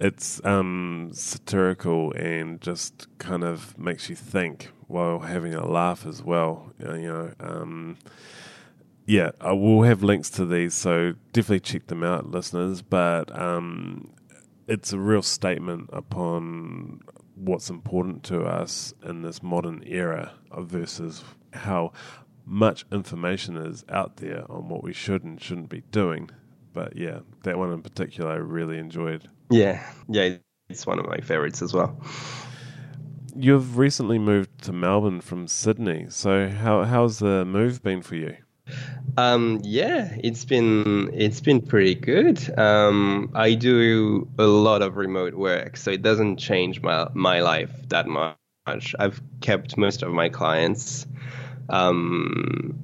[0.00, 6.22] it's um satirical and just kind of makes you think while having a laugh as
[6.22, 7.98] well you know um
[9.04, 12.82] yeah, I will have links to these, so definitely check them out, listeners.
[12.82, 14.12] But um,
[14.66, 17.00] it's a real statement upon
[17.34, 21.92] what's important to us in this modern era versus how
[22.44, 26.30] much information is out there on what we should and shouldn't be doing.
[26.72, 29.28] But yeah, that one in particular I really enjoyed.
[29.50, 30.36] Yeah, yeah,
[30.68, 32.00] it's one of my favorites as well.
[33.34, 38.36] You've recently moved to Melbourne from Sydney, so how how's the move been for you?
[39.16, 42.58] Um, yeah, it's been it's been pretty good.
[42.58, 47.70] Um, I do a lot of remote work, so it doesn't change my my life
[47.88, 48.36] that much.
[48.98, 51.06] I've kept most of my clients,
[51.68, 52.78] um,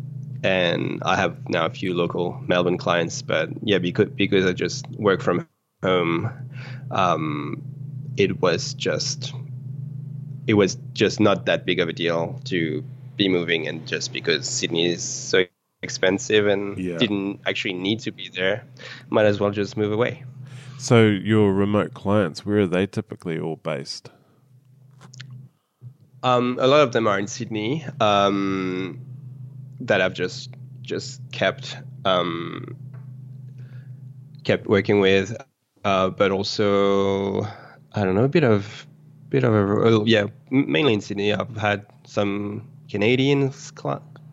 [0.45, 3.23] and I have now a few local Melbourne clients.
[3.23, 5.49] But yeah, because because I just work from
[5.83, 6.31] home,
[6.91, 7.63] um,
[8.19, 9.33] it was just
[10.47, 12.85] it was just not that big of a deal to
[13.17, 15.45] be moving, and just because Sydney is so
[15.83, 16.97] expensive and yeah.
[16.99, 18.65] didn't actually need to be there,
[19.11, 20.25] might as well just move away.
[20.79, 24.11] So your remote clients, where are they typically all based?
[26.23, 27.85] Um, a lot of them are in Sydney.
[28.01, 29.01] Um,
[29.81, 30.51] that I've just
[30.83, 32.77] just kept um,
[34.45, 35.37] kept working with,
[35.85, 37.43] uh, but also
[37.93, 38.87] I don't know a bit of
[39.29, 41.33] bit of a yeah mainly in Sydney.
[41.33, 43.53] I've had some Canadian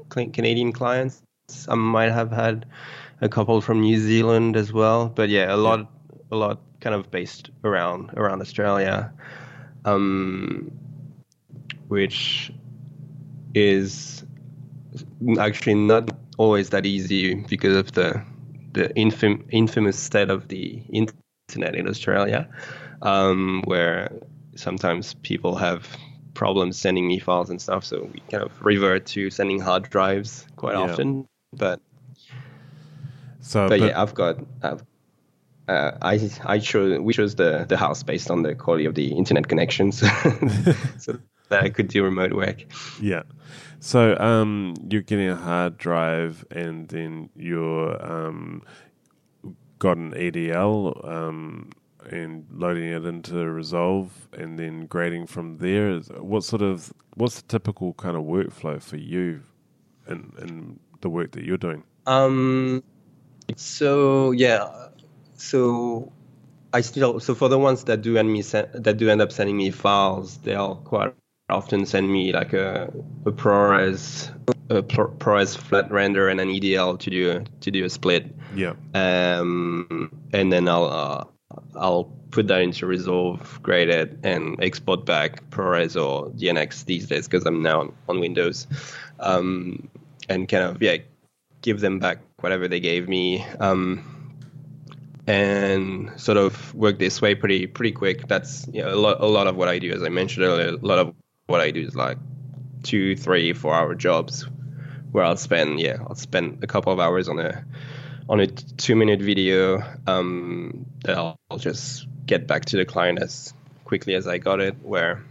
[0.10, 1.22] Canadian clients
[1.68, 2.66] I might have had
[3.22, 5.92] a couple from New Zealand as well, but yeah, a lot,
[6.32, 9.14] a lot kind of based around around Australia,
[9.86, 10.72] um,
[11.88, 12.52] which
[13.54, 14.24] is
[15.40, 18.22] actually not always that easy because of the
[18.74, 22.50] the infam- infamous state of the internet in Australia,
[23.02, 24.12] um, where
[24.56, 25.88] sometimes people have
[26.34, 27.86] problems sending me files and stuff.
[27.86, 30.92] So we kind of revert to sending hard drives quite Yeah.
[30.92, 31.28] often.
[31.58, 31.80] But
[33.46, 34.40] So, but, yeah, I've got.
[34.64, 34.84] I've,
[35.68, 39.14] uh, I I chose we chose the the house based on the quality of the
[39.14, 40.00] internet connections,
[40.98, 42.66] so that I could do remote work.
[43.02, 43.24] Yeah.
[43.80, 48.64] So um, you're getting a hard drive, and then you're um,
[49.78, 51.72] got an EDL um,
[52.10, 56.00] and loading it into Resolve, and then grading from there.
[56.00, 59.44] what sort of what's the typical kind of workflow for you,
[60.08, 61.84] in, in the work that you're doing?
[62.08, 62.84] Um,
[63.56, 64.90] so yeah,
[65.36, 66.12] so
[66.74, 69.56] I still so for the ones that do end me that do end up sending
[69.56, 71.14] me files, they'll quite
[71.48, 72.92] often send me like a
[73.26, 74.32] a ProRes
[74.70, 78.36] a Pro- ProRes flat render and an EDL to do to do a split.
[78.56, 78.74] Yeah.
[78.96, 81.24] um, and then I'll uh,
[81.76, 87.28] I'll put that into Resolve, grade it, and export back ProRes or DNX these days
[87.28, 88.68] because I'm now on, on Windows,
[89.20, 89.90] um,
[90.30, 90.98] and kind of yeah,
[91.62, 94.04] give them back whatever they gave me, um,
[95.28, 98.28] and sort of work this way pretty pretty quick.
[98.28, 100.70] That's you know, a lot a lot of what I do, as I mentioned earlier.
[100.70, 101.16] A lot of
[101.48, 102.18] what I do is like
[102.84, 104.46] two, three, four hour jobs
[105.12, 107.64] where I'll spend yeah I'll spend a couple of hours on a
[108.28, 113.20] on a two minute video um, that I'll, I'll just get back to the client
[113.22, 113.54] as
[113.86, 114.76] quickly as I got it.
[114.82, 115.24] Where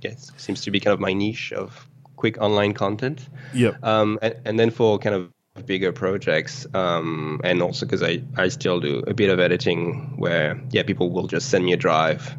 [0.00, 1.86] yeah, it seems to be kind of my niche of
[2.22, 3.28] quick online content.
[3.52, 3.82] Yep.
[3.82, 8.46] Um, and, and then for kind of bigger projects, um, and also because I, I
[8.48, 12.36] still do a bit of editing where, yeah, people will just send me a drive,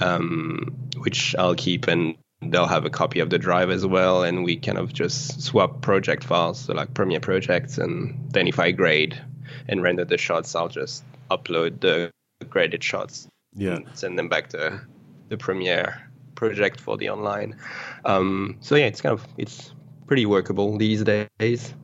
[0.00, 4.24] um, which I'll keep and they'll have a copy of the drive as well.
[4.24, 7.78] And we kind of just swap project files, so like Premiere projects.
[7.78, 9.22] And then if I grade
[9.68, 12.10] and render the shots, I'll just upload the
[12.50, 13.76] graded shots Yeah.
[13.76, 14.80] and send them back to
[15.28, 16.02] the Premiere
[16.36, 17.56] project for the online.
[18.04, 19.74] Um, so yeah, it's kind of it's
[20.06, 21.74] pretty workable these days.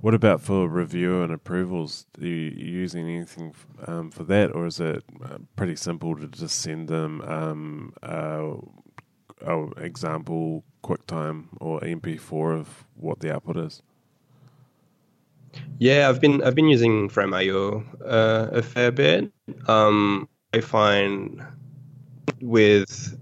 [0.00, 2.06] What about for review and approvals?
[2.20, 3.54] Are you using anything
[3.86, 8.52] um, for that, or is it uh, pretty simple to just send them um, uh,
[9.46, 13.82] a example QuickTime or MP4 of what the output is?
[15.78, 19.32] Yeah, I've been I've been using Frame.io uh, a fair bit.
[19.68, 21.42] Um, I find
[22.40, 23.18] with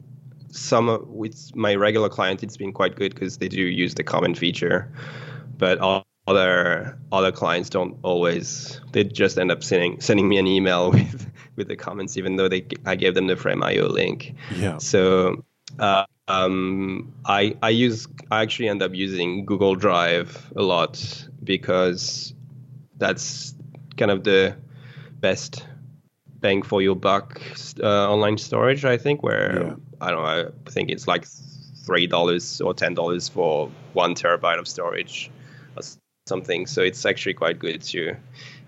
[0.52, 4.04] some of, with my regular clients, it's been quite good because they do use the
[4.04, 4.92] comment feature,
[5.58, 5.78] but
[6.26, 8.80] other other clients don't always.
[8.92, 12.48] They just end up sending sending me an email with with the comments, even though
[12.48, 14.34] they I gave them the Frame.io link.
[14.54, 14.78] Yeah.
[14.78, 15.44] So
[15.78, 22.34] uh, um, I I use I actually end up using Google Drive a lot because
[22.98, 23.54] that's
[23.96, 24.56] kind of the
[25.20, 25.66] best
[26.40, 27.40] bang for your buck
[27.82, 28.84] uh, online storage.
[28.84, 29.74] I think where Yeah.
[30.02, 30.52] I don't know.
[30.66, 31.26] I think it's like
[31.86, 35.30] three dollars or ten dollars for one terabyte of storage
[35.76, 35.82] or
[36.26, 36.66] something.
[36.66, 38.16] So it's actually quite good to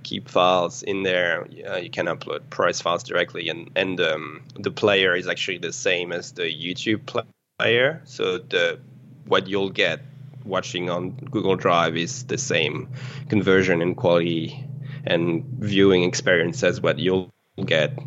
[0.05, 1.47] keep files in there.
[1.51, 6.13] You can upload price files directly, and and um, the player is actually the same
[6.13, 7.25] as the YouTube
[7.59, 8.01] player.
[8.05, 8.79] So the
[9.27, 10.03] what you'll get
[10.45, 12.91] watching on Google Drive is the same
[13.29, 14.65] conversion and quality
[15.07, 17.31] and viewing experience as what you'll
[17.65, 17.99] get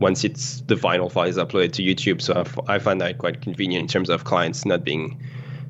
[0.00, 2.22] once it's the final file is uploaded to YouTube.
[2.22, 5.20] So I, find that quite convenient in terms of clients not being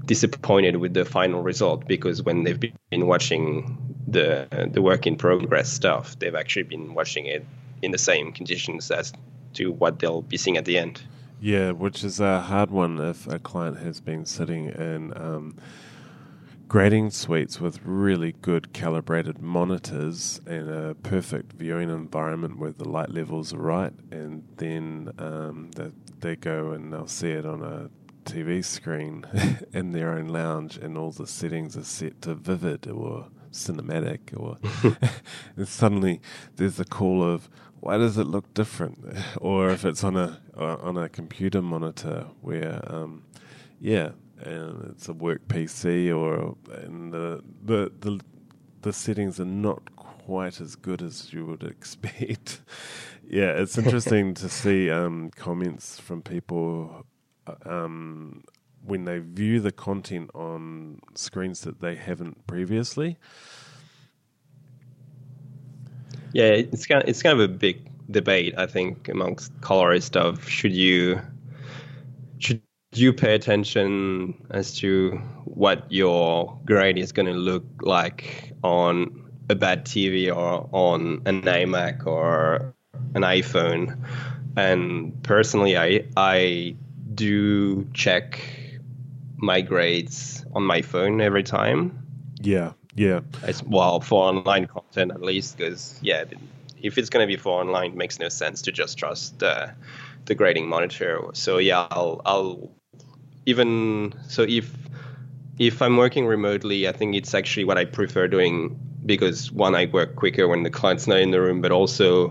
[0.05, 5.71] disappointed with the final result because when they've been watching the the work in progress
[5.71, 7.45] stuff, they've actually been watching it
[7.83, 9.13] in the same conditions as
[9.55, 11.03] to what they'll be seeing at the end.
[11.41, 15.57] Yeah, which is a hard one if a client has been sitting in um,
[16.69, 23.09] grading suites with really good calibrated monitors and a perfect viewing environment where the light
[23.11, 27.89] levels are right, and then um, they, they go and they'll see it on a
[28.31, 29.25] TV screen
[29.73, 34.59] in their own lounge, and all the settings are set to vivid or cinematic, or
[35.57, 36.21] and suddenly
[36.57, 37.49] there's a call of
[37.81, 38.99] why does it look different,
[39.41, 43.23] or if it's on a uh, on a computer monitor where um,
[43.81, 44.11] yeah,
[44.41, 48.21] and it's a work PC or and the the the
[48.83, 52.61] the settings are not quite as good as you would expect.
[53.29, 57.07] yeah, it's interesting to see um, comments from people
[57.65, 58.45] um,
[58.85, 63.17] when they view the content on screens that they haven't previously.
[66.33, 70.47] Yeah, it's kind of, it's kind of a big debate, I think, amongst colorists of
[70.49, 71.21] should you
[72.93, 75.11] should you pay attention as to
[75.45, 81.43] what your grade is going to look like on a bad TV or on an
[81.43, 82.75] iMac or
[83.15, 83.99] an iPhone,
[84.57, 86.77] and personally, I I
[87.15, 88.41] do check
[89.37, 92.07] my grades on my phone every time.
[92.41, 93.21] Yeah, yeah.
[93.43, 96.25] As, well, for online content at least, because yeah,
[96.81, 99.69] if it's going to be for online, it makes no sense to just trust uh,
[100.29, 101.21] the grading monitor.
[101.33, 102.71] So yeah, I'll I'll
[103.47, 104.73] even so if
[105.59, 109.87] if I'm working remotely, I think it's actually what I prefer doing because one, I
[109.87, 112.29] work quicker when the client's not in the room, but also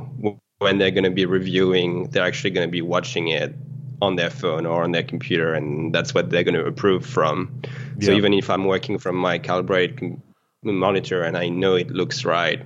[0.59, 3.53] when they're going to be reviewing, they're actually going to be watching it
[4.01, 7.61] on their phone or on their computer, and that's what they're going to approve from.
[7.99, 8.07] Yeah.
[8.07, 10.21] So even if I'm working from my calibrated
[10.63, 12.61] monitor and I know it looks right,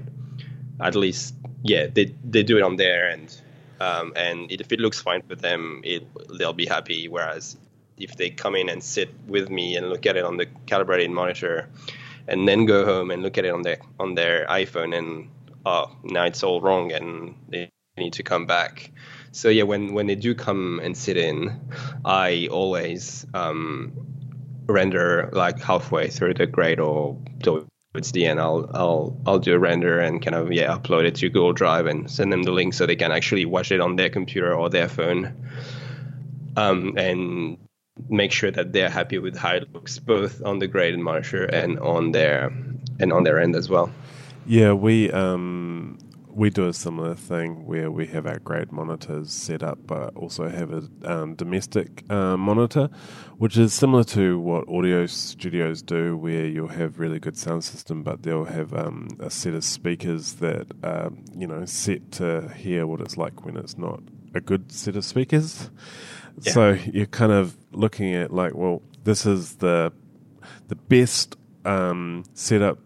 [0.79, 3.41] at least yeah, they they do it on there, and
[3.81, 6.03] um, and if it looks fine for them, it
[6.37, 7.07] they'll be happy.
[7.07, 7.57] Whereas
[7.97, 11.11] if they come in and sit with me and look at it on the calibrated
[11.11, 11.67] monitor,
[12.27, 15.29] and then go home and look at it on their on their iPhone, and
[15.65, 18.91] oh, now it's all wrong, and they need to come back.
[19.31, 21.59] So yeah, when when they do come and sit in,
[22.05, 23.93] I always um,
[24.67, 27.17] render like halfway through the grade or
[27.93, 28.39] towards the end.
[28.39, 31.85] I'll I'll I'll do a render and kind of yeah upload it to Google Drive
[31.85, 34.69] and send them the link so they can actually watch it on their computer or
[34.69, 35.33] their phone.
[36.57, 37.57] Um, and
[38.09, 41.79] make sure that they're happy with how it looks both on the graded monitor and
[41.79, 42.51] on their
[42.99, 43.91] and on their end as well.
[44.45, 45.97] Yeah, we um,
[46.33, 50.49] we do a similar thing where we have our grade monitors set up, but also
[50.49, 52.89] have a um, domestic uh, monitor,
[53.41, 58.03] which is similar to what audio studios do, where you'll have really good sound system,
[58.03, 62.85] but they'll have um, a set of speakers that are, you know set to hear
[62.85, 63.99] what it's like when it's not
[64.35, 65.71] a good set of speakers.
[66.41, 66.53] Yeah.
[66.53, 69.91] So you're kind of looking at like, well, this is the
[70.67, 71.35] the best
[71.65, 72.77] um, setup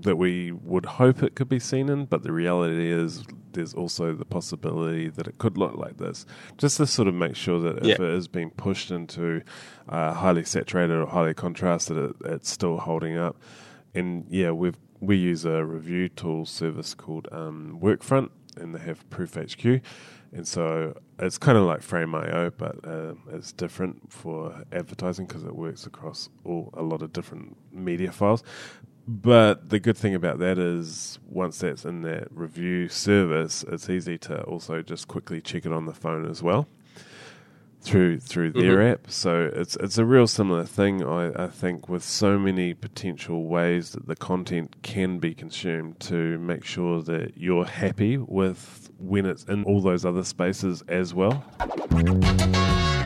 [0.00, 3.22] that we would hope it could be seen in, but the reality is
[3.52, 6.26] there's also the possibility that it could look like this.
[6.58, 7.94] Just to sort of make sure that yeah.
[7.94, 9.42] if it is being pushed into
[9.88, 13.36] uh, highly saturated or highly contrasted, it, it's still holding up.
[13.94, 19.08] And yeah, we we use a review tool service called um, Workfront, and they have
[19.10, 19.82] Proof HQ
[20.32, 25.54] and so it's kind of like Frame.io, but uh, it's different for advertising because it
[25.54, 28.42] works across all a lot of different media files.
[29.06, 34.16] But the good thing about that is once that's in that review service, it's easy
[34.18, 36.68] to also just quickly check it on the phone as well
[37.82, 38.92] through through their mm-hmm.
[38.92, 39.10] app.
[39.10, 43.90] So it's it's a real similar thing, I, I think, with so many potential ways
[43.90, 49.44] that the content can be consumed to make sure that you're happy with when it's
[49.44, 51.44] in all those other spaces as well.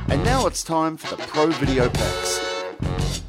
[0.08, 2.55] And now it's time for the Pro Video Picks.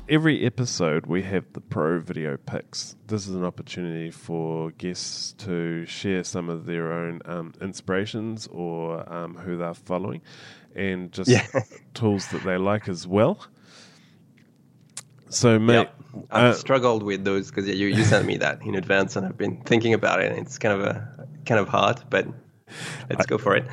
[0.10, 2.96] Every episode, we have the Pro Video Picks.
[3.08, 9.12] This is an opportunity for guests to share some of their own um, inspirations or
[9.14, 10.22] um, who they're following
[10.76, 11.46] and just yeah.
[11.94, 13.46] tools that they like as well.
[15.30, 15.96] So, mate, yep.
[16.32, 19.38] I've uh, struggled with those because you, you sent me that in advance, and I've
[19.38, 20.32] been thinking about it.
[20.32, 22.28] And it's kind of a kind of hard, but
[23.10, 23.68] let's I, go for it.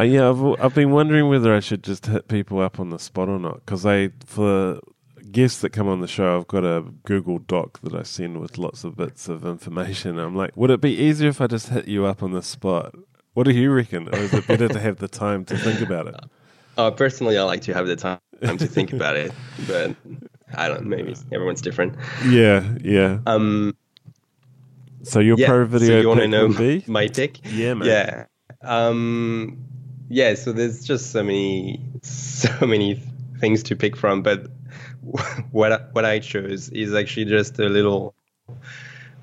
[0.00, 2.98] Uh, yeah, I've I've been wondering whether I should just hit people up on the
[2.98, 4.80] spot or not because I for
[5.30, 8.58] guests that come on the show, I've got a Google Doc that I send with
[8.58, 10.18] lots of bits of information.
[10.18, 12.94] I'm like, would it be easier if I just hit you up on the spot?
[13.34, 14.08] What do you reckon?
[14.08, 16.16] Or is it better to have the time to think about it?
[16.76, 19.32] Uh, personally, I like to have the time to think about it,
[19.66, 19.94] but
[20.54, 20.86] I don't.
[20.86, 21.96] Maybe everyone's different.
[22.26, 23.18] Yeah, yeah.
[23.26, 23.76] Um.
[25.02, 27.40] So your yeah, pro video so you want to know my, my pick?
[27.52, 27.88] Yeah, man.
[27.88, 28.24] Yeah.
[28.62, 29.58] Um.
[30.08, 30.34] Yeah.
[30.34, 33.02] So there's just so many, so many
[33.38, 34.46] things to pick from, but
[35.50, 38.14] what what I chose is actually just a little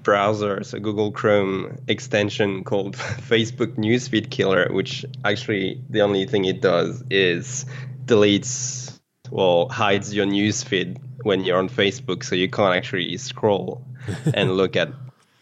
[0.04, 6.62] browser, so Google Chrome extension called Facebook Newsfeed Killer, which actually the only thing it
[6.62, 7.66] does is
[8.06, 9.00] deletes
[9.32, 13.86] well hides your newsfeed when you're on Facebook, so you can't actually scroll
[14.34, 14.92] and look at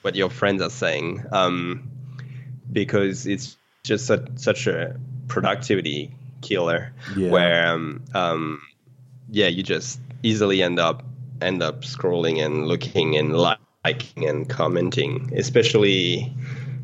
[0.04, 1.90] what your friends are saying, um,
[2.72, 7.30] because it's just such, such a productivity killer yeah.
[7.30, 8.62] where um, um,
[9.32, 11.04] yeah you just easily end up
[11.42, 16.32] end up scrolling and looking and liking and commenting, especially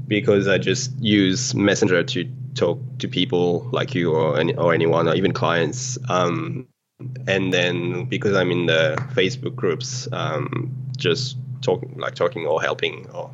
[0.07, 5.07] because I just use Messenger to talk to people like you or any, or anyone
[5.07, 5.97] or even clients.
[6.09, 6.67] Um,
[7.27, 13.07] and then because I'm in the Facebook groups, um, just talking like talking or helping
[13.11, 13.31] or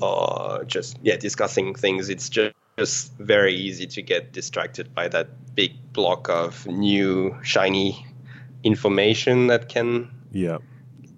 [0.00, 2.10] or just yeah discussing things.
[2.10, 8.04] It's just just very easy to get distracted by that big block of new shiny
[8.66, 10.58] information that can yeah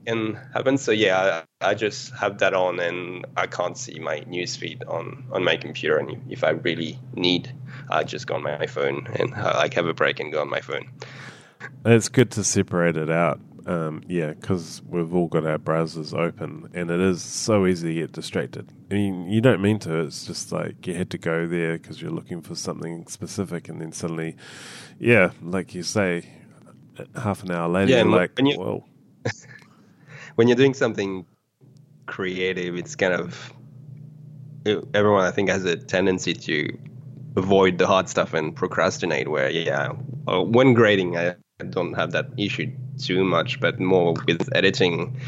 [0.09, 0.79] can happen.
[0.79, 5.25] So yeah, I, I, just have that on, and I can't see my newsfeed on
[5.33, 5.99] on my computer.
[5.99, 7.53] And if I really need,
[7.91, 10.49] I just go on my phone and uh, like have a break and go on
[10.49, 10.89] my phone.
[11.85, 13.41] It's good to separate it out.
[13.67, 18.01] Um, yeah, because we've all got our browsers open, and it is so easy to
[18.01, 18.73] get distracted.
[18.91, 20.01] I mean, you don't mean to.
[20.01, 23.83] It's just like you had to go there because you're looking for something specific, and
[23.83, 24.37] then suddenly,
[24.99, 26.38] yeah, like you say,
[27.17, 28.89] half an hour later, yeah, you're like, you, well,
[30.37, 31.27] when you're doing something
[32.07, 33.53] creative, it's kind of
[34.67, 36.79] everyone I think has a tendency to
[37.37, 39.29] avoid the hard stuff and procrastinate.
[39.29, 39.93] Where yeah,
[40.27, 41.37] uh, when grading, I
[41.71, 45.21] don't have that issue too much, but more with editing,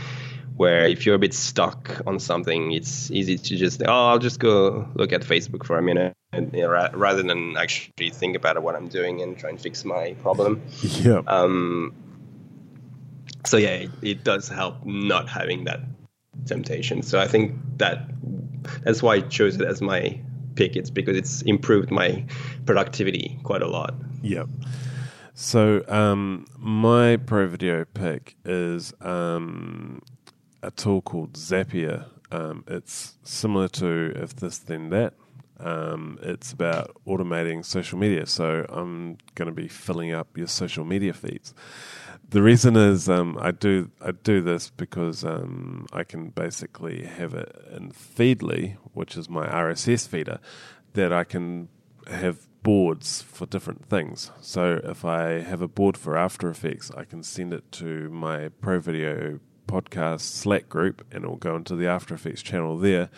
[0.56, 4.38] where if you're a bit stuck on something, it's easy to just, oh, I'll just
[4.40, 6.14] go look at Facebook for a minute.
[6.32, 9.84] And, you know, rather than actually think about what I'm doing and try and fix
[9.84, 10.62] my problem.
[10.80, 11.22] Yeah.
[11.26, 11.92] Um,
[13.44, 15.80] so yeah, it, it does help not having that
[16.46, 17.02] temptation.
[17.02, 18.08] So I think that
[18.82, 20.20] that's why I chose it as my
[20.54, 20.76] pick.
[20.76, 22.24] It's because it's improved my
[22.64, 23.94] productivity quite a lot.
[24.22, 24.48] Yep.
[25.34, 30.02] So um, my pro video pick is um,
[30.62, 32.06] a tool called Zapier.
[32.30, 35.14] Um, it's similar to if this then that.
[35.61, 38.26] Um, it's about automating social media.
[38.26, 41.54] So I'm going to be filling up your social media feeds.
[42.28, 47.34] The reason is um, I do I do this because um, I can basically have
[47.34, 50.38] it in Feedly, which is my RSS feeder,
[50.92, 51.68] that I can
[52.06, 54.30] have boards for different things.
[54.40, 58.48] So if I have a board for After Effects, I can send it to my
[58.61, 63.08] Pro Video podcast Slack group and it'll go into the After Effects channel there.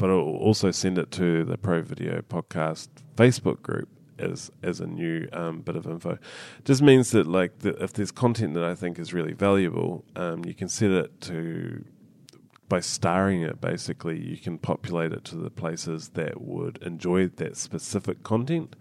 [0.00, 3.86] But I'll also send it to the Pro Video podcast Facebook group
[4.18, 6.18] as as a new um, bit of info.
[6.64, 10.42] Just means that like the, if there's content that I think is really valuable, um,
[10.46, 11.84] you can set it to
[12.70, 17.58] by starring it, basically, you can populate it to the places that would enjoy that
[17.58, 18.76] specific content.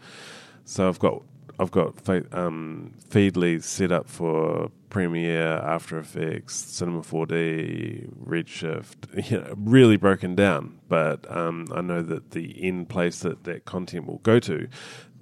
[0.63, 1.24] So I've got
[1.60, 9.53] I've got um, Feedly set up for Premiere, After Effects, Cinema 4D, Redshift, you know,
[9.57, 10.80] really broken down.
[10.88, 14.70] But um, I know that the end place that that content will go to,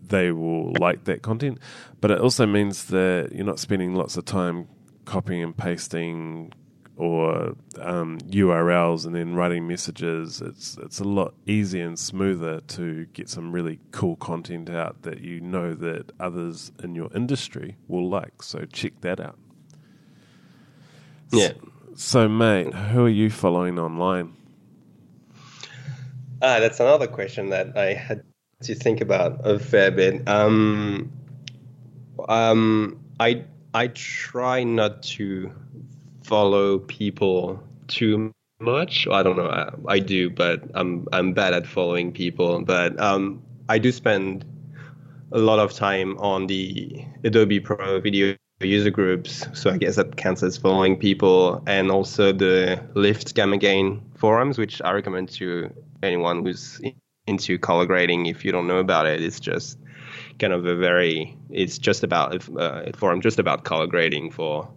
[0.01, 1.57] they will like that content.
[2.01, 4.67] But it also means that you're not spending lots of time
[5.05, 6.53] copying and pasting
[6.97, 13.05] or um, URLs and then writing messages, it's it's a lot easier and smoother to
[13.13, 18.09] get some really cool content out that you know that others in your industry will
[18.09, 18.41] like.
[18.41, 19.37] So check that out.
[21.31, 21.49] Yeah.
[21.49, 24.35] So, so mate, who are you following online?
[26.41, 28.23] Uh, that's another question that I had
[28.63, 30.27] to think about a fair bit.
[30.27, 31.11] Um,
[32.27, 33.43] um, I
[33.73, 35.51] I try not to
[36.27, 39.07] follow people too much.
[39.07, 39.49] I don't know.
[39.49, 42.61] I, I, do, but I'm I'm bad at following people.
[42.63, 44.45] But um, I do spend
[45.31, 49.45] a lot of time on the Adobe Pro Video user groups.
[49.53, 54.57] So I guess that counts as following people, and also the Lift Gamma Gain forums,
[54.57, 55.71] which I recommend to
[56.03, 56.81] anyone who's
[57.27, 58.25] into color grading.
[58.25, 59.77] If you don't know about it, it's just
[60.39, 64.69] kind of a very it's just about uh, a forum just about color grading for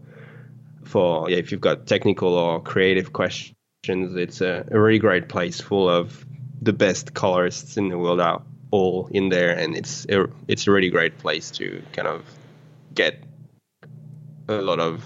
[0.85, 3.55] for yeah, if you've got technical or creative questions,
[3.87, 6.25] it's a, a really great place full of
[6.63, 10.71] the best colorists in the world are all in there, and it's a, it's a
[10.71, 12.25] really great place to kind of
[12.95, 13.23] get
[14.49, 15.05] a lot of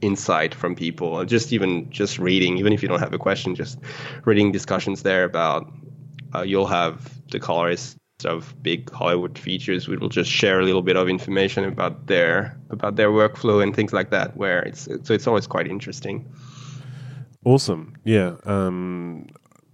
[0.00, 3.78] insight from people just even just reading even if you don't have a question just
[4.26, 5.72] reading discussions there about
[6.34, 10.82] uh, you'll have the colorists of big Hollywood features we will just share a little
[10.82, 14.36] bit of information about their about their workflow and things like that.
[14.36, 16.24] Where it's so it's always quite interesting.
[17.44, 18.36] Awesome, yeah.
[18.44, 19.28] Um,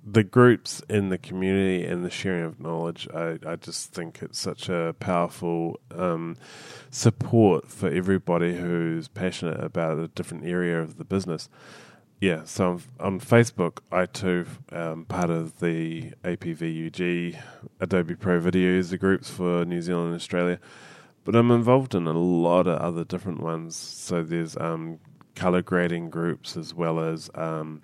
[0.04, 4.38] the groups in the community and the sharing of knowledge, I, I just think it's
[4.38, 6.36] such a powerful um,
[6.90, 11.48] support for everybody who's passionate about a different area of the business.
[12.22, 17.36] Yeah, so on Facebook, I too um, part of the APVUG
[17.80, 20.60] Adobe Pro Video user groups for New Zealand and Australia,
[21.24, 23.74] but I'm involved in a lot of other different ones.
[23.74, 25.00] So there's um,
[25.34, 27.82] color grading groups as well as um,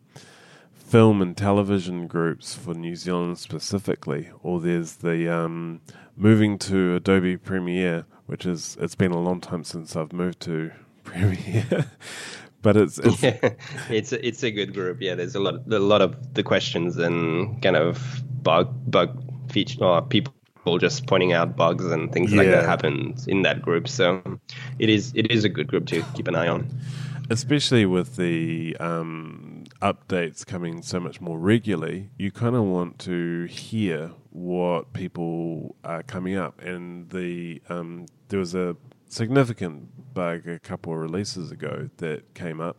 [0.72, 5.80] film and television groups for New Zealand specifically, or there's the um,
[6.16, 10.70] moving to Adobe Premiere, which is it's been a long time since I've moved to
[11.02, 11.90] Premiere
[12.62, 13.50] but it's it's yeah,
[13.88, 14.98] it's a, it's a good group.
[15.00, 19.84] Yeah, there's a lot a lot of the questions and kind of bug bug feature
[19.84, 20.32] or people
[20.78, 22.38] just pointing out bugs and things yeah.
[22.38, 23.88] like that happen in that group.
[23.88, 24.40] So
[24.78, 26.68] it is it is a good group to keep an eye on.
[27.30, 33.44] especially with the um, updates coming so much more regularly, you kind of want to
[33.44, 36.60] hear what people are coming up.
[36.60, 38.76] And the um, there was a
[39.08, 42.78] significant bug a couple of releases ago that came up.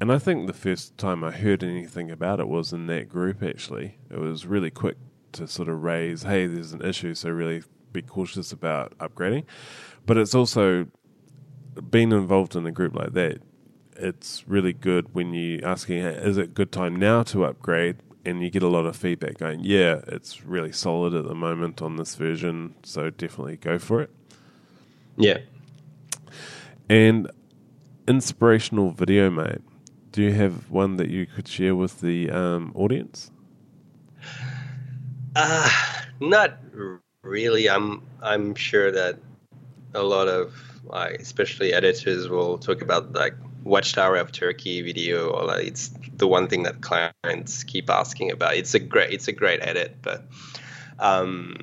[0.00, 3.42] And I think the first time I heard anything about it was in that group,
[3.42, 3.98] actually.
[4.10, 4.96] It was really quick
[5.32, 7.62] to sort of raise, hey, there's an issue, so really
[7.92, 9.44] be cautious about upgrading.
[10.06, 10.86] But it's also
[11.90, 13.42] being involved in a group like that,
[13.96, 17.96] it's really good when you asking, hey, is it good time now to upgrade?
[18.24, 21.82] And you get a lot of feedback going, yeah, it's really solid at the moment
[21.82, 24.10] on this version, so definitely go for it.
[25.16, 25.38] Yeah.
[26.88, 27.30] And
[28.06, 29.60] inspirational video, mate.
[30.10, 33.30] Do you have one that you could share with the um, audience?
[35.36, 35.70] Uh,
[36.18, 36.58] not
[37.22, 37.68] really.
[37.68, 39.18] I'm I'm sure that
[39.94, 43.34] a lot of like, especially editors will talk about like
[43.64, 48.56] Watchtower of Turkey video, or like it's the one thing that clients keep asking about.
[48.56, 50.24] It's a great it's a great edit, but
[50.98, 51.56] um,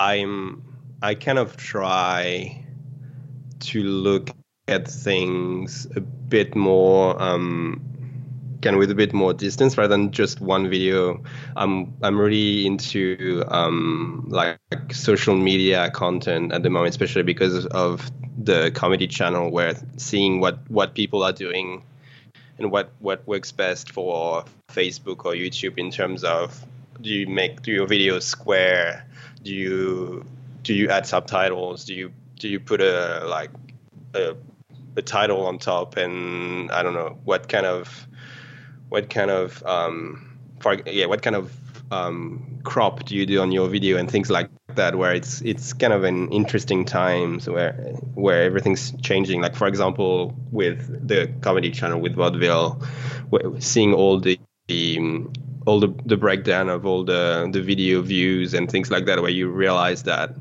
[0.00, 0.64] I'm
[1.00, 2.63] I kind of try
[3.68, 4.30] to look
[4.68, 7.82] at things a bit more um,
[8.64, 11.22] kind of with a bit more distance rather than just one video.
[11.54, 14.58] I'm I'm really into um, like
[14.90, 20.58] social media content at the moment, especially because of the comedy channel, where seeing what
[20.70, 21.84] what people are doing
[22.58, 26.64] and what what works best for Facebook or YouTube in terms of
[27.00, 29.06] do you make do your videos square?
[29.42, 30.24] Do you
[30.62, 31.84] do you add subtitles?
[31.84, 32.12] Do you
[32.44, 33.50] do you put a like
[34.14, 34.36] a,
[34.96, 38.06] a title on top and I don't know what kind of
[38.90, 41.50] what kind of um, for, yeah what kind of
[41.90, 45.72] um, crop do you do on your video and things like that where it's it's
[45.72, 47.72] kind of an interesting times where
[48.12, 49.40] where everything's changing?
[49.40, 52.68] Like for example with the comedy channel with Vodville
[53.62, 54.38] seeing all the,
[54.68, 54.98] the
[55.64, 59.30] all the, the breakdown of all the the video views and things like that where
[59.30, 60.36] you realize that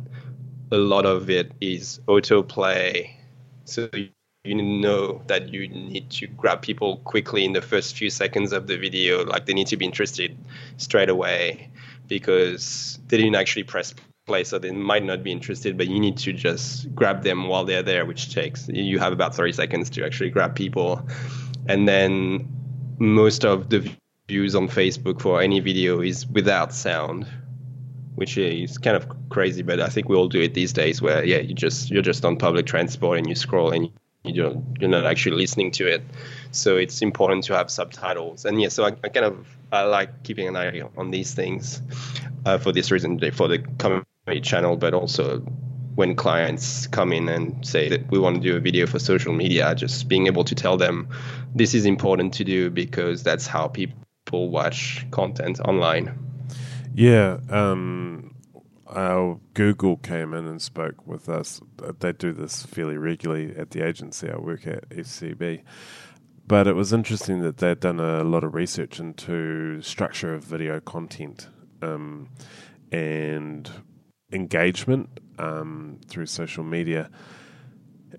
[0.73, 3.11] a lot of it is autoplay.
[3.65, 3.89] So
[4.43, 8.65] you know that you need to grab people quickly in the first few seconds of
[8.65, 9.23] the video.
[9.23, 10.35] Like they need to be interested
[10.77, 11.69] straight away
[12.07, 13.93] because they didn't actually press
[14.25, 17.65] play so they might not be interested but you need to just grab them while
[17.65, 21.07] they're there which takes you have about 30 seconds to actually grab people.
[21.67, 22.47] And then
[22.97, 23.91] most of the
[24.27, 27.27] views on facebook for any video is without sound
[28.15, 31.23] which is kind of crazy but i think we all do it these days where
[31.23, 33.89] yeah you just you're just on public transport and you scroll and
[34.23, 36.01] you know you're not actually listening to it.
[36.51, 38.45] So it's important to have subtitles.
[38.45, 41.81] And yeah so i, I kind of i like keeping an eye on these things
[42.45, 45.39] uh, for this reason for the comedy channel but also
[45.95, 49.33] when clients come in and say that we want to do a video for social
[49.33, 51.07] media just being able to tell them
[51.53, 56.17] this is important to do because that's how people watch content online
[56.93, 58.33] yeah um
[58.95, 61.61] our Google came in and spoke with us.
[61.99, 65.63] They do this fairly regularly at the agency I work at, FCB.
[66.45, 70.79] But it was interesting that they'd done a lot of research into structure of video
[70.79, 71.47] content
[71.81, 72.29] um,
[72.91, 73.69] and
[74.31, 77.09] engagement um, through social media.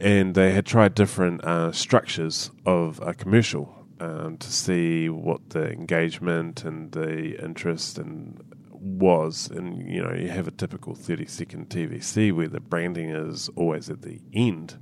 [0.01, 5.71] And they had tried different uh, structures of a commercial um, to see what the
[5.71, 8.43] engagement and the interest and
[8.85, 13.49] was, and you know, you have a typical 30 second TVC where the branding is
[13.57, 14.79] always at the end,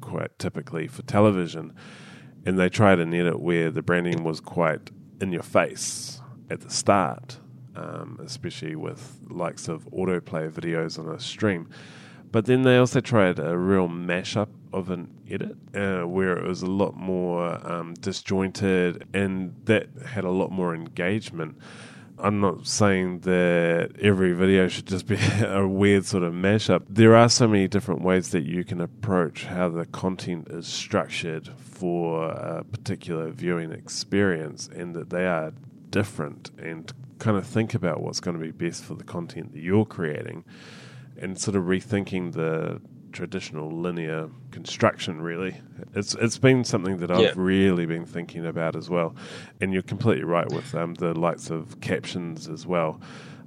[0.00, 1.74] quite typically for television.
[2.46, 6.70] And they tried an edit where the branding was quite in your face at the
[6.70, 7.38] start,
[7.76, 11.68] um, especially with likes of autoplay videos on a stream.
[12.30, 16.62] But then they also tried a real mashup of an edit uh, where it was
[16.62, 21.56] a lot more um, disjointed and that had a lot more engagement.
[22.20, 26.82] I'm not saying that every video should just be a weird sort of mashup.
[26.88, 31.48] There are so many different ways that you can approach how the content is structured
[31.58, 35.52] for a particular viewing experience, and that they are
[35.90, 39.60] different, and kind of think about what's going to be best for the content that
[39.60, 40.44] you're creating,
[41.20, 42.80] and sort of rethinking the
[43.12, 44.28] traditional linear
[44.58, 45.54] construction really.
[45.94, 47.32] It's it's been something that I've yeah.
[47.36, 49.14] really been thinking about as well.
[49.60, 53.00] And you're completely right with um, the likes of captions as well.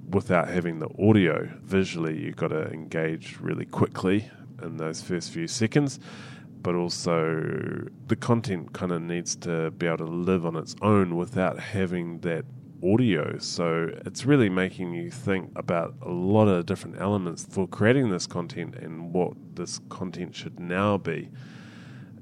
[0.09, 4.31] Without having the audio visually you've got to engage really quickly
[4.63, 5.99] in those first few seconds.
[6.61, 11.17] But also the content kind of needs to be able to live on its own
[11.17, 12.45] without having that
[12.83, 13.37] audio.
[13.39, 18.27] So it's really making you think about a lot of different elements for creating this
[18.27, 21.29] content and what this content should now be.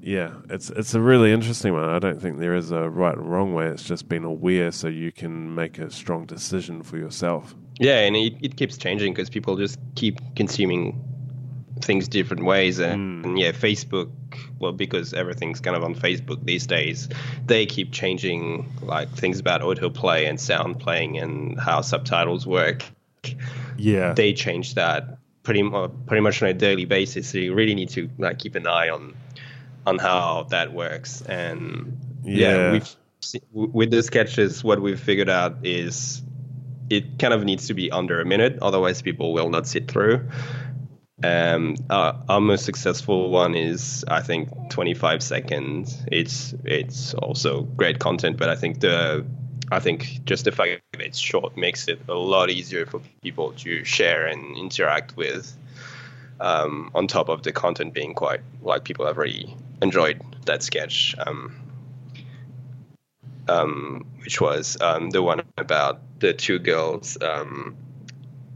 [0.02, 1.90] Yeah, it's it's a really interesting one.
[1.90, 3.68] I don't think there is a right or wrong way.
[3.68, 7.54] It's just being aware so you can make a strong decision for yourself.
[7.80, 11.04] Yeah, and it, it keeps changing because people just keep consuming
[11.82, 12.80] things different ways.
[12.80, 13.28] And, Mm.
[13.28, 14.10] and yeah, Facebook,
[14.60, 17.10] well, because everything's kind of on Facebook these days,
[17.46, 22.84] they keep changing like things about autoplay and sound playing and how subtitles work.
[23.78, 27.30] Yeah, They change that pretty mu- pretty much on a daily basis.
[27.30, 29.14] So you really need to like keep an eye on
[29.88, 31.22] on how that works.
[31.22, 32.72] And yeah, Yeah.
[32.74, 32.96] we've
[33.54, 36.22] with the sketches, what we've figured out is
[36.90, 40.28] it kind of needs to be under a minute, otherwise people will not sit through.
[41.22, 46.06] Um, our, our most successful one is I think 25 seconds.
[46.10, 49.26] It's it's also great content, but I think the
[49.70, 53.52] I think just the fact that it's short makes it a lot easier for people
[53.58, 55.56] to share and interact with.
[56.42, 61.14] Um, on top of the content being quite like people have really enjoyed that sketch,
[61.28, 61.54] um,
[63.50, 67.76] um, which was um, the one about the two girls um,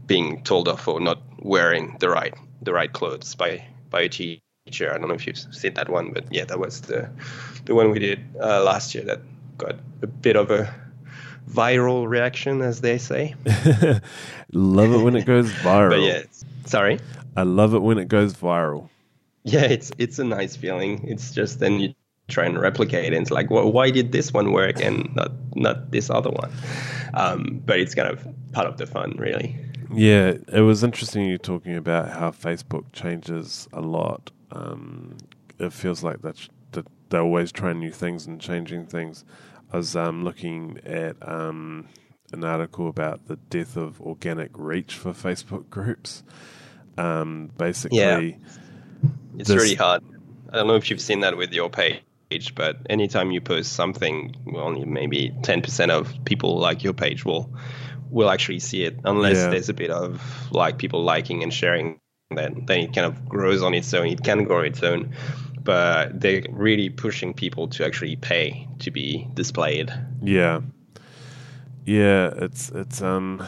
[0.06, 2.34] being told off for not wearing the right
[2.64, 4.92] the right clothes by by a teacher.
[4.92, 7.10] I don't know if you've seen that one, but yeah, that was the
[7.64, 9.20] the one we did uh, last year that
[9.58, 10.74] got a bit of a
[11.48, 13.34] viral reaction, as they say.
[14.52, 15.90] love it when it goes viral.
[15.90, 16.22] But yeah,
[16.66, 17.00] sorry.
[17.36, 18.88] I love it when it goes viral.
[19.44, 21.06] Yeah, it's it's a nice feeling.
[21.06, 21.94] It's just then you
[22.28, 23.12] try and replicate it.
[23.12, 26.50] And it's like, well, why did this one work and not not this other one?
[27.12, 29.56] Um, but it's kind of part of the fun, really.
[29.94, 34.30] Yeah, it was interesting you talking about how Facebook changes a lot.
[34.52, 35.16] Um,
[35.58, 39.24] it feels like that's, that they're always trying new things and changing things.
[39.72, 41.88] I was um, looking at um,
[42.32, 46.22] an article about the death of organic reach for Facebook groups.
[46.96, 48.30] Um, basically, Yeah.
[49.36, 50.02] It's really hard.
[50.52, 54.36] I don't know if you've seen that with your page, but anytime you post something,
[54.54, 57.50] only maybe ten percent of people like your page will
[58.14, 59.48] will actually see it, unless Yeah.
[59.48, 62.00] there's a bit of like people liking and sharing.
[62.30, 64.06] Then then it kind of grows on its own.
[64.08, 65.14] It can grow its own,
[65.62, 69.92] but they're really pushing people to actually pay to be displayed.
[70.22, 70.60] Yeah.
[71.84, 73.44] Yeah, it's it's um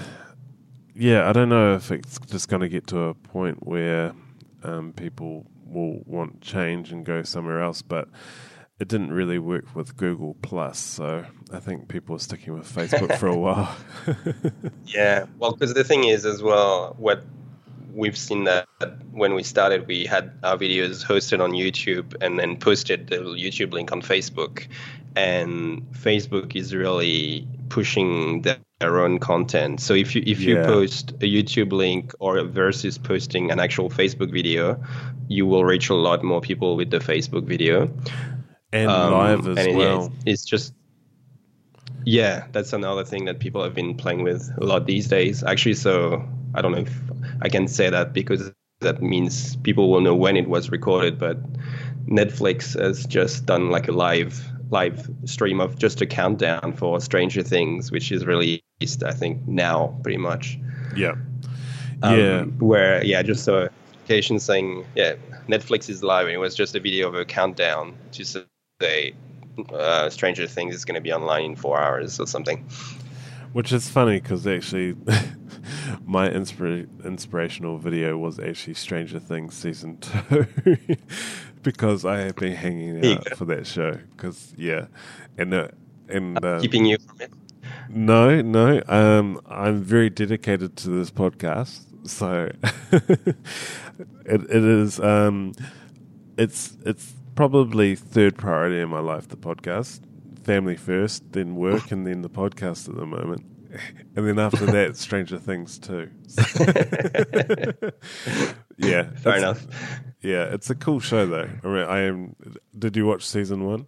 [0.94, 4.14] yeah, I don't know if it's just going to get to a point where
[4.64, 8.08] um, people will want change and go somewhere else, but
[8.78, 13.16] it didn't really work with Google Plus, so I think people are sticking with Facebook
[13.18, 13.74] for a while.
[14.86, 17.24] Yeah, well, because the thing is, as well, what
[17.92, 18.66] we've seen that
[19.10, 23.72] when we started, we had our videos hosted on YouTube and then posted the YouTube
[23.72, 24.66] link on Facebook.
[25.16, 29.80] And Facebook is really pushing their own content.
[29.80, 30.66] So if you if you Yeah.
[30.66, 34.78] post a YouTube link or versus posting an actual Facebook video,
[35.28, 37.90] you will reach a lot more people with the Facebook video.
[38.82, 40.06] And Um, live as and well.
[40.06, 40.74] it's, it's just
[42.04, 45.42] yeah, that's another thing that people have been playing with a lot these days.
[45.42, 46.22] Actually, so
[46.54, 47.00] I don't know if
[47.42, 51.18] I can say that because that means people will know when it was recorded.
[51.18, 51.38] But
[52.06, 57.42] Netflix has just done like a live live stream of just a countdown for Stranger
[57.42, 58.62] Things, which is released
[59.04, 60.58] I think now pretty much.
[60.96, 61.14] yeah.
[62.02, 62.42] Um, yeah.
[62.60, 63.68] Where yeah, just so
[64.06, 65.14] notification saying yeah,
[65.48, 68.24] Netflix is live, and it was just a video of a countdown to
[68.80, 69.14] say
[69.72, 72.66] uh, Stranger Things is going to be online in four hours or something.
[73.52, 74.92] Which is funny because actually,
[76.04, 80.46] my inspira- inspirational video was actually Stranger Things season two,
[81.62, 83.92] because I have been hanging out for that show.
[84.14, 84.88] Because yeah,
[85.38, 85.68] and uh,
[86.08, 87.32] and uh, Keeping you from it.
[87.88, 92.50] no, no, um, I'm very dedicated to this podcast, so
[92.92, 93.36] it,
[94.26, 95.52] it is um,
[96.36, 99.28] it's it's probably third priority in my life.
[99.28, 100.00] The podcast,
[100.42, 103.44] family first, then work, and then the podcast at the moment,
[104.16, 106.10] and then after that, Stranger Things too.
[108.78, 109.66] yeah, Fair enough.
[110.22, 111.48] Yeah, it's a cool show though.
[111.62, 112.34] I mean, I am.
[112.76, 113.86] Did you watch season one?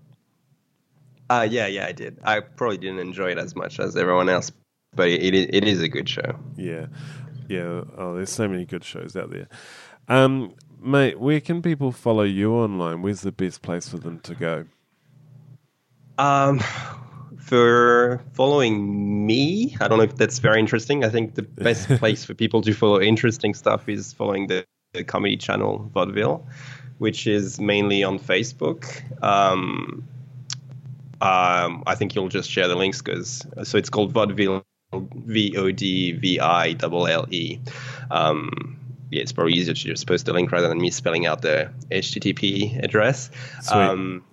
[1.31, 2.19] Uh, yeah, yeah, I did.
[2.25, 4.51] I probably didn't enjoy it as much as everyone else,
[4.95, 6.39] but it, it, it is a good show.
[6.57, 6.87] Yeah,
[7.49, 7.83] yeah.
[7.97, 9.49] Oh, there's so many good shows out there.
[10.09, 13.03] Um, mate, where can people follow you online?
[13.03, 14.65] Where's the best place for them to go?
[16.19, 16.61] Um,
[17.39, 21.05] for following me, I don't know if that's very interesting.
[21.05, 25.05] I think the best place for people to follow interesting stuff is following the, the
[25.05, 26.45] comedy channel Vodville,
[26.99, 29.03] which is mainly on Facebook.
[29.23, 30.07] Um,
[31.21, 34.63] um, I think you'll just share the links because so it's called Vodville,
[34.93, 37.59] V O D V I L L E.
[38.11, 38.78] Um,
[39.11, 41.71] yeah, it's probably easier to just post the link rather than me spelling out the
[41.91, 43.31] HTTP address.
[43.71, 44.25] Um,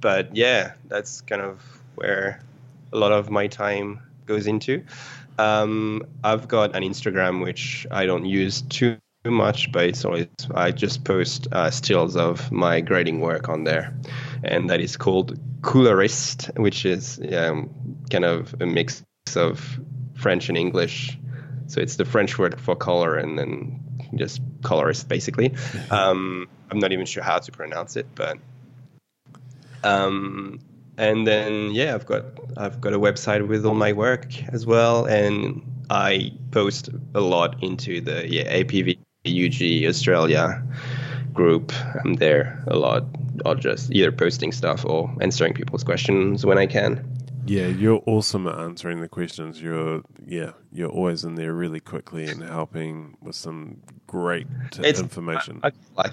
[0.00, 1.62] but yeah, that's kind of
[1.94, 2.40] where
[2.92, 4.84] a lot of my time goes into.
[5.38, 10.70] Um, I've got an Instagram which I don't use too much, but it's always I
[10.70, 13.94] just post uh, stills of my grading work on there,
[14.44, 17.70] and that is called Couleurist, which is um,
[18.10, 19.02] kind of a mix
[19.36, 19.80] of
[20.14, 21.18] French and English.
[21.70, 23.80] So it's the French word for color, and then
[24.16, 25.54] just colorist basically.
[25.90, 28.38] Um, I'm not even sure how to pronounce it, but
[29.84, 30.60] um,
[30.98, 32.24] and then yeah, I've got
[32.56, 37.62] I've got a website with all my work as well, and I post a lot
[37.62, 40.62] into the yeah APV UG Australia
[41.32, 41.72] group.
[42.04, 43.04] I'm there a lot,
[43.44, 47.19] or just either posting stuff or answering people's questions when I can.
[47.46, 49.60] Yeah, you're awesome at answering the questions.
[49.60, 54.46] You're yeah, you're always in there really quickly and helping with some great
[54.78, 55.60] It's- information.
[55.62, 56.12] I, I like.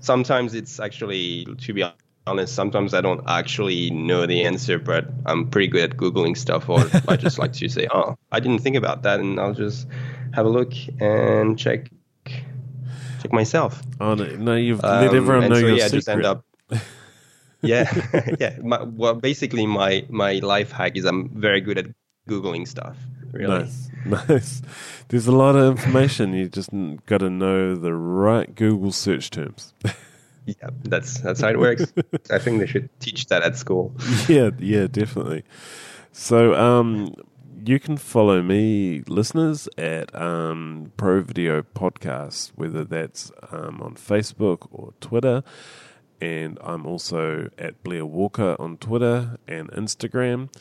[0.00, 1.84] Sometimes it's actually, to be
[2.26, 6.70] honest, sometimes I don't actually know the answer, but I'm pretty good at googling stuff,
[6.70, 9.86] or I just like to say, "Oh, I didn't think about that," and I'll just
[10.32, 11.90] have a look and check
[12.24, 13.82] check myself.
[14.00, 16.38] oh no, no you've let Um, everyone know so, your yeah, secret.
[17.62, 18.24] just end up.
[18.26, 18.58] yeah, yeah.
[18.62, 21.86] My, well, basically, my my life hack is I'm very good at
[22.28, 22.96] googling stuff.
[23.32, 23.60] Really.
[23.60, 23.88] Nice,
[24.28, 24.62] nice.
[25.08, 26.32] There's a lot of information.
[26.34, 26.70] You just
[27.06, 29.74] got to know the right Google search terms.
[30.46, 31.92] Yeah, that's that's how it works.
[32.30, 33.94] I think they should teach that at school.
[34.28, 35.44] yeah, yeah, definitely.
[36.12, 37.14] So, um,
[37.64, 44.66] you can follow me, listeners, at um, Pro Video Podcast, whether that's um, on Facebook
[44.70, 45.42] or Twitter.
[46.20, 50.52] And I'm also at Blair Walker on Twitter and Instagram.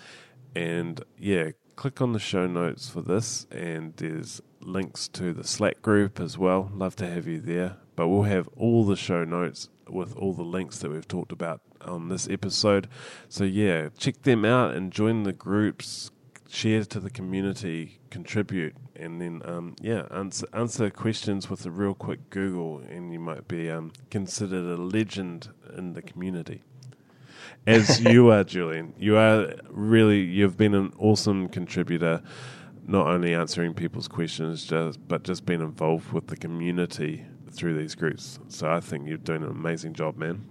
[0.55, 5.81] And yeah, click on the show notes for this, and there's links to the Slack
[5.81, 6.71] group as well.
[6.73, 7.77] Love to have you there.
[7.95, 11.61] But we'll have all the show notes with all the links that we've talked about
[11.81, 12.87] on this episode.
[13.27, 16.11] So yeah, check them out and join the groups,
[16.49, 21.93] share to the community, contribute, and then um, yeah, answer answer questions with a real
[21.93, 26.61] quick Google, and you might be um, considered a legend in the community
[27.67, 28.93] as you are, Julian.
[28.97, 32.21] You are really, you've been an awesome contributor,
[32.87, 37.95] not only answering people's questions, just but just being involved with the community through these
[37.95, 38.39] groups.
[38.47, 40.45] So I think you're doing an amazing job, man.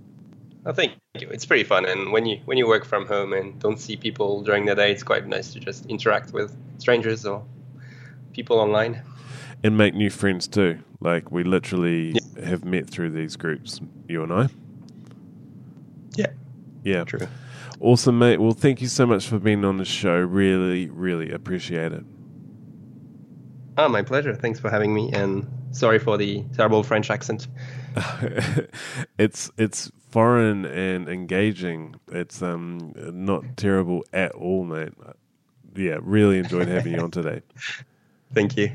[0.66, 3.78] I think it's pretty fun, and when you when you work from home and don't
[3.78, 7.44] see people during the day, it's quite nice to just interact with strangers or
[8.38, 9.02] people online.
[9.64, 10.78] And make new friends too.
[11.00, 12.14] Like we literally
[12.44, 14.46] have met through these groups, you and I.
[16.14, 16.26] Yeah,
[16.84, 17.02] Yeah.
[17.02, 17.26] true.
[17.80, 18.40] Awesome, mate.
[18.40, 20.16] Well, thank you so much for being on the show.
[20.16, 22.04] Really, really appreciate it.
[23.76, 24.34] Oh, my pleasure.
[24.36, 27.48] Thanks for having me, and sorry for the terrible French accent.
[29.18, 31.96] it's it's foreign and engaging.
[32.12, 34.92] It's um not terrible at all, mate.
[35.74, 37.42] Yeah, really enjoyed having you on today.
[38.34, 38.70] Thank you.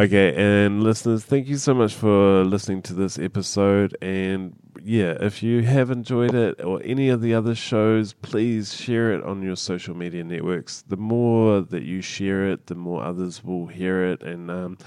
[0.00, 3.96] Okay, and listeners, thank you so much for listening to this episode.
[4.00, 9.12] And yeah, if you have enjoyed it or any of the other shows, please share
[9.12, 10.82] it on your social media networks.
[10.86, 14.22] The more that you share it, the more others will hear it.
[14.22, 14.78] And um,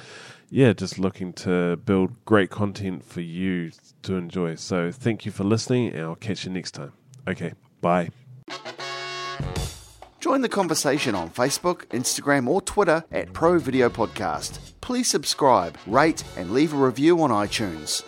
[0.49, 3.71] yeah, just looking to build great content for you
[4.03, 4.55] to enjoy.
[4.55, 6.93] So thank you for listening, and I'll catch you next time.
[7.27, 8.09] Okay, bye.
[10.21, 14.59] Join the conversation on Facebook, Instagram, or Twitter at Pro Video Podcast.
[14.79, 18.03] Please subscribe, rate, and leave a review on iTunes.